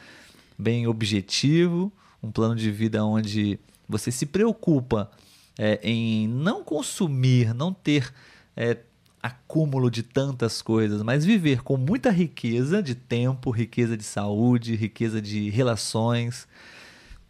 bem 0.59 0.89
objetivo, 0.89 1.93
um 2.21 2.33
plano 2.33 2.57
de 2.57 2.71
vida 2.71 3.05
onde 3.05 3.59
você 3.89 4.11
se 4.11 4.27
preocupa 4.27 5.09
é, 5.57 5.79
em 5.83 6.27
não 6.27 6.65
consumir, 6.65 7.55
não 7.55 7.73
ter 7.73 8.13
é, 8.57 8.79
acúmulo 9.23 9.89
de 9.89 10.03
tantas 10.03 10.61
coisas, 10.61 11.03
mas 11.03 11.25
viver 11.25 11.63
com 11.63 11.77
muita 11.77 12.11
riqueza 12.11 12.83
de 12.83 12.97
tempo, 12.97 13.51
riqueza 13.51 13.97
de 13.97 14.03
saúde, 14.03 14.75
riqueza 14.75 15.23
de 15.23 15.49
relações, 15.51 16.49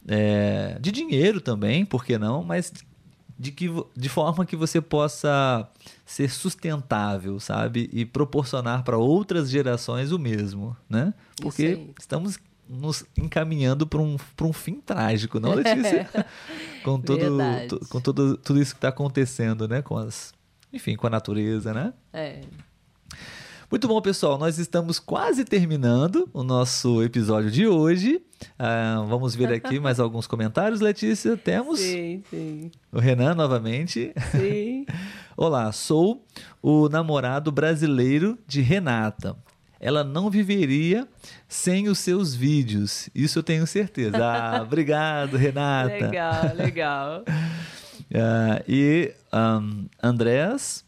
é, 0.08 0.78
de 0.80 0.90
dinheiro 0.90 1.42
também, 1.42 1.84
por 1.84 2.04
que 2.04 2.16
não? 2.16 2.42
Mas 2.42 2.72
de, 3.42 3.50
que, 3.50 3.68
de 3.96 4.08
forma 4.08 4.46
que 4.46 4.54
você 4.54 4.80
possa 4.80 5.68
ser 6.06 6.30
sustentável, 6.30 7.40
sabe? 7.40 7.90
E 7.92 8.04
proporcionar 8.04 8.84
para 8.84 8.96
outras 8.96 9.50
gerações 9.50 10.12
o 10.12 10.18
mesmo, 10.18 10.76
né? 10.88 11.12
Porque 11.40 11.88
estamos 11.98 12.38
nos 12.68 13.04
encaminhando 13.18 13.84
para 13.84 14.00
um, 14.00 14.16
um 14.42 14.52
fim 14.52 14.80
trágico, 14.80 15.40
não, 15.40 15.54
Letícia? 15.54 16.08
com 16.84 17.00
todo, 17.00 17.38
to, 17.68 17.88
com 17.88 18.00
todo, 18.00 18.36
tudo 18.36 18.62
isso 18.62 18.74
que 18.74 18.78
está 18.78 18.90
acontecendo, 18.90 19.66
né? 19.66 19.82
Com 19.82 19.98
as, 19.98 20.32
enfim, 20.72 20.94
com 20.94 21.08
a 21.08 21.10
natureza, 21.10 21.74
né? 21.74 21.92
É. 22.12 22.42
Muito 23.72 23.88
bom, 23.88 24.02
pessoal. 24.02 24.36
Nós 24.36 24.58
estamos 24.58 24.98
quase 24.98 25.46
terminando 25.46 26.28
o 26.34 26.42
nosso 26.42 27.02
episódio 27.02 27.50
de 27.50 27.66
hoje. 27.66 28.22
Uh, 28.42 29.06
vamos 29.06 29.34
ver 29.34 29.50
aqui 29.50 29.80
mais 29.80 29.98
alguns 29.98 30.26
comentários, 30.26 30.82
Letícia. 30.82 31.38
Temos 31.38 31.80
sim, 31.80 32.22
sim. 32.28 32.70
o 32.92 32.98
Renan 32.98 33.34
novamente. 33.34 34.12
Sim. 34.30 34.84
Olá, 35.34 35.72
sou 35.72 36.22
o 36.60 36.90
namorado 36.90 37.50
brasileiro 37.50 38.38
de 38.46 38.60
Renata. 38.60 39.34
Ela 39.80 40.04
não 40.04 40.28
viveria 40.28 41.08
sem 41.48 41.88
os 41.88 41.98
seus 41.98 42.34
vídeos. 42.34 43.08
Isso 43.14 43.38
eu 43.38 43.42
tenho 43.42 43.66
certeza. 43.66 44.18
Ah, 44.18 44.60
obrigado, 44.68 45.38
Renata. 45.38 45.94
Legal, 45.94 46.54
legal. 46.54 47.24
Uh, 48.10 48.62
e 48.68 49.14
um, 49.32 49.86
Andrés 50.02 50.81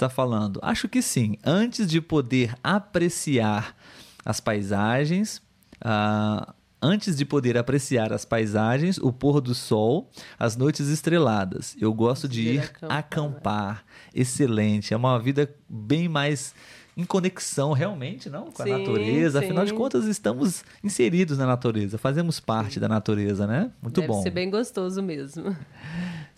está 0.00 0.08
falando? 0.08 0.58
Acho 0.62 0.88
que 0.88 1.02
sim. 1.02 1.36
Antes 1.44 1.86
de 1.86 2.00
poder 2.00 2.54
apreciar 2.64 3.76
as 4.24 4.40
paisagens, 4.40 5.42
uh, 5.84 6.52
antes 6.80 7.16
de 7.16 7.24
poder 7.26 7.58
apreciar 7.58 8.10
as 8.12 8.24
paisagens, 8.24 8.96
o 8.96 9.12
pôr 9.12 9.42
do 9.42 9.54
sol, 9.54 10.10
as 10.38 10.56
noites 10.56 10.88
estreladas, 10.88 11.76
eu 11.78 11.92
gosto 11.92 12.26
de, 12.26 12.48
ir 12.48 12.60
acampar. 12.60 12.98
acampar. 12.98 13.84
Excelente. 14.14 14.94
É 14.94 14.96
uma 14.96 15.18
vida 15.18 15.54
bem 15.68 16.08
mais 16.08 16.54
em 16.96 17.04
conexão 17.04 17.72
realmente, 17.72 18.28
não, 18.28 18.50
com 18.50 18.62
sim, 18.62 18.72
a 18.72 18.78
natureza. 18.78 19.38
Sim. 19.38 19.44
Afinal 19.44 19.64
de 19.66 19.74
contas, 19.74 20.06
estamos 20.06 20.64
inseridos 20.82 21.38
na 21.38 21.46
natureza, 21.46 21.98
fazemos 21.98 22.40
parte 22.40 22.74
sim. 22.74 22.80
da 22.80 22.88
natureza, 22.88 23.46
né? 23.46 23.70
Muito 23.80 24.00
Deve 24.00 24.08
bom. 24.08 24.14
Deve 24.14 24.24
ser 24.24 24.30
bem 24.30 24.50
gostoso 24.50 25.02
mesmo. 25.02 25.54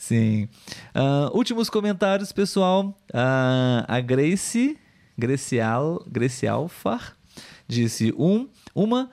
Sim. 0.03 0.48
Uh, 0.96 1.30
últimos 1.32 1.70
comentários, 1.70 2.32
pessoal. 2.32 2.88
Uh, 3.14 3.86
a 3.86 4.00
Grace, 4.00 4.76
Grace, 5.16 5.61
Al, 5.61 6.05
Grace 6.11 6.44
Alfar 6.44 7.16
disse: 7.68 8.12
um, 8.18 8.48
uma 8.74 9.09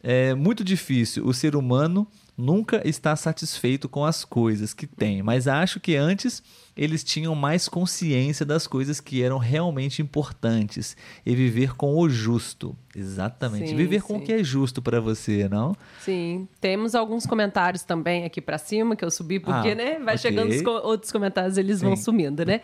é 0.00 0.34
muito 0.34 0.62
difícil. 0.62 1.26
O 1.26 1.34
ser 1.34 1.56
humano 1.56 2.06
nunca 2.38 2.80
está 2.88 3.16
satisfeito 3.16 3.88
com 3.88 4.04
as 4.04 4.24
coisas 4.24 4.72
que 4.72 4.86
tem, 4.86 5.20
mas 5.22 5.48
acho 5.48 5.80
que 5.80 5.96
antes 5.96 6.40
eles 6.76 7.02
tinham 7.02 7.34
mais 7.34 7.68
consciência 7.68 8.46
das 8.46 8.64
coisas 8.64 9.00
que 9.00 9.20
eram 9.20 9.36
realmente 9.36 10.00
importantes 10.00 10.96
e 11.26 11.34
viver 11.34 11.74
com 11.74 11.98
o 11.98 12.08
justo. 12.08 12.76
Exatamente. 12.94 13.70
Sim, 13.70 13.76
viver 13.76 14.00
sim. 14.00 14.06
com 14.06 14.16
o 14.18 14.20
que 14.20 14.32
é 14.32 14.44
justo 14.44 14.80
para 14.80 15.00
você, 15.00 15.48
não? 15.48 15.76
Sim. 16.00 16.46
Temos 16.60 16.94
alguns 16.94 17.26
comentários 17.26 17.82
também 17.82 18.24
aqui 18.24 18.40
para 18.40 18.58
cima 18.58 18.94
que 18.94 19.04
eu 19.04 19.10
subi, 19.10 19.40
porque, 19.40 19.70
ah, 19.70 19.74
né? 19.74 19.94
Vai 19.94 20.14
okay. 20.14 20.18
chegando 20.18 20.50
os 20.50 20.64
outros 20.84 21.10
comentários, 21.10 21.58
eles 21.58 21.80
sim. 21.80 21.86
vão 21.86 21.96
sumindo, 21.96 22.44
né? 22.44 22.60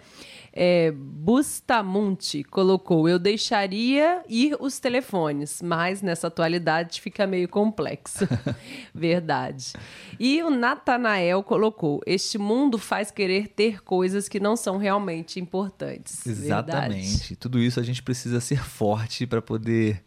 É, 0.57 0.92
Bustamonte 0.92 2.44
colocou: 2.44 3.09
Eu 3.09 3.18
deixaria 3.18 4.22
ir 4.28 4.57
os 4.61 4.78
telefones, 4.78 5.61
mas 5.61 6.00
nessa 6.00 6.28
atualidade 6.28 7.00
fica 7.00 7.26
meio 7.26 7.48
complexo. 7.48 8.28
Verdade. 8.94 9.72
E 10.18 10.40
o 10.44 10.50
Natanael 10.50 11.42
colocou: 11.42 12.00
Este 12.07 12.38
mundo 12.38 12.78
faz 12.78 13.11
querer 13.11 13.48
ter 13.48 13.82
coisas 13.82 14.28
que 14.28 14.38
não 14.38 14.55
são 14.55 14.76
realmente 14.76 15.40
importantes. 15.40 16.24
Exatamente. 16.24 17.09
Verdade. 17.09 17.36
Tudo 17.36 17.59
isso 17.59 17.80
a 17.80 17.82
gente 17.82 18.00
precisa 18.00 18.40
ser 18.40 18.62
forte 18.62 19.26
para 19.26 19.42
poder 19.42 20.05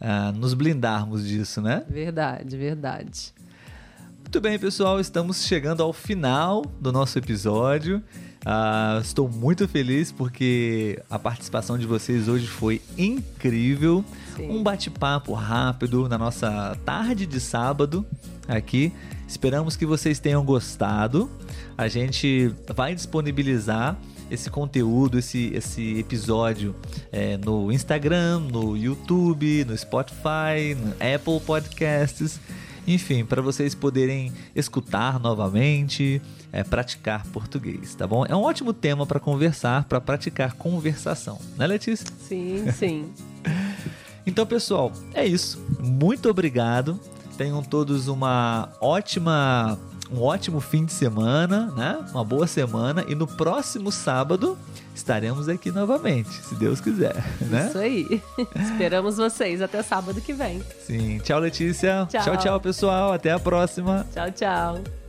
uh, 0.00 0.32
nos 0.32 0.54
blindarmos 0.54 1.28
disso, 1.28 1.60
né? 1.60 1.84
Verdade, 1.86 2.56
verdade. 2.56 3.34
Muito 4.18 4.40
bem, 4.40 4.58
pessoal, 4.58 4.98
estamos 4.98 5.44
chegando 5.44 5.82
ao 5.82 5.92
final 5.92 6.62
do 6.80 6.90
nosso 6.90 7.18
episódio. 7.18 8.02
Uh, 8.40 9.00
estou 9.02 9.28
muito 9.28 9.68
feliz 9.68 10.10
porque 10.10 10.98
a 11.10 11.18
participação 11.18 11.76
de 11.76 11.86
vocês 11.86 12.26
hoje 12.26 12.46
foi 12.46 12.80
incrível. 12.96 14.04
Sim. 14.36 14.50
Um 14.50 14.62
bate-papo 14.62 15.34
rápido 15.34 16.08
na 16.08 16.16
nossa 16.16 16.76
tarde 16.84 17.26
de 17.26 17.38
sábado 17.38 18.04
aqui. 18.48 18.92
Esperamos 19.28 19.76
que 19.76 19.84
vocês 19.84 20.18
tenham 20.18 20.44
gostado. 20.44 21.30
A 21.76 21.86
gente 21.86 22.52
vai 22.74 22.94
disponibilizar 22.94 23.96
esse 24.30 24.48
conteúdo, 24.48 25.18
esse, 25.18 25.52
esse 25.54 25.98
episódio 25.98 26.74
é, 27.12 27.36
no 27.36 27.70
Instagram, 27.70 28.40
no 28.40 28.76
YouTube, 28.76 29.64
no 29.64 29.76
Spotify, 29.76 30.74
no 30.78 30.92
Apple 30.92 31.40
Podcasts. 31.44 32.40
Enfim, 32.86 33.24
para 33.24 33.40
vocês 33.42 33.74
poderem 33.74 34.32
escutar 34.54 35.20
novamente, 35.20 36.20
é, 36.52 36.62
praticar 36.62 37.26
português, 37.28 37.94
tá 37.94 38.06
bom? 38.06 38.24
É 38.26 38.34
um 38.34 38.42
ótimo 38.42 38.72
tema 38.72 39.06
para 39.06 39.20
conversar, 39.20 39.84
para 39.84 40.00
praticar 40.00 40.54
conversação, 40.54 41.38
né, 41.56 41.66
Letícia? 41.66 42.06
Sim, 42.28 42.70
sim. 42.72 43.08
então, 44.26 44.46
pessoal, 44.46 44.92
é 45.14 45.26
isso. 45.26 45.60
Muito 45.78 46.28
obrigado. 46.28 46.98
Tenham 47.36 47.62
todos 47.62 48.08
uma 48.08 48.68
ótima 48.80 49.78
um 50.12 50.22
ótimo 50.22 50.60
fim 50.60 50.84
de 50.84 50.92
semana, 50.92 51.72
né? 51.76 51.98
Uma 52.10 52.24
boa 52.24 52.46
semana 52.46 53.04
e 53.08 53.14
no 53.14 53.26
próximo 53.26 53.92
sábado 53.92 54.58
estaremos 54.94 55.48
aqui 55.48 55.70
novamente, 55.70 56.30
se 56.30 56.54
Deus 56.54 56.80
quiser, 56.80 57.16
né? 57.40 57.68
Isso 57.68 57.78
aí. 57.78 58.22
Esperamos 58.60 59.16
vocês 59.16 59.62
até 59.62 59.82
sábado 59.82 60.20
que 60.20 60.32
vem. 60.32 60.62
Sim. 60.84 61.18
Tchau, 61.18 61.40
Letícia. 61.40 62.06
Tchau, 62.10 62.24
tchau, 62.24 62.36
tchau 62.36 62.60
pessoal. 62.60 63.12
Até 63.12 63.30
a 63.30 63.38
próxima. 63.38 64.06
Tchau, 64.12 64.30
tchau. 64.30 64.99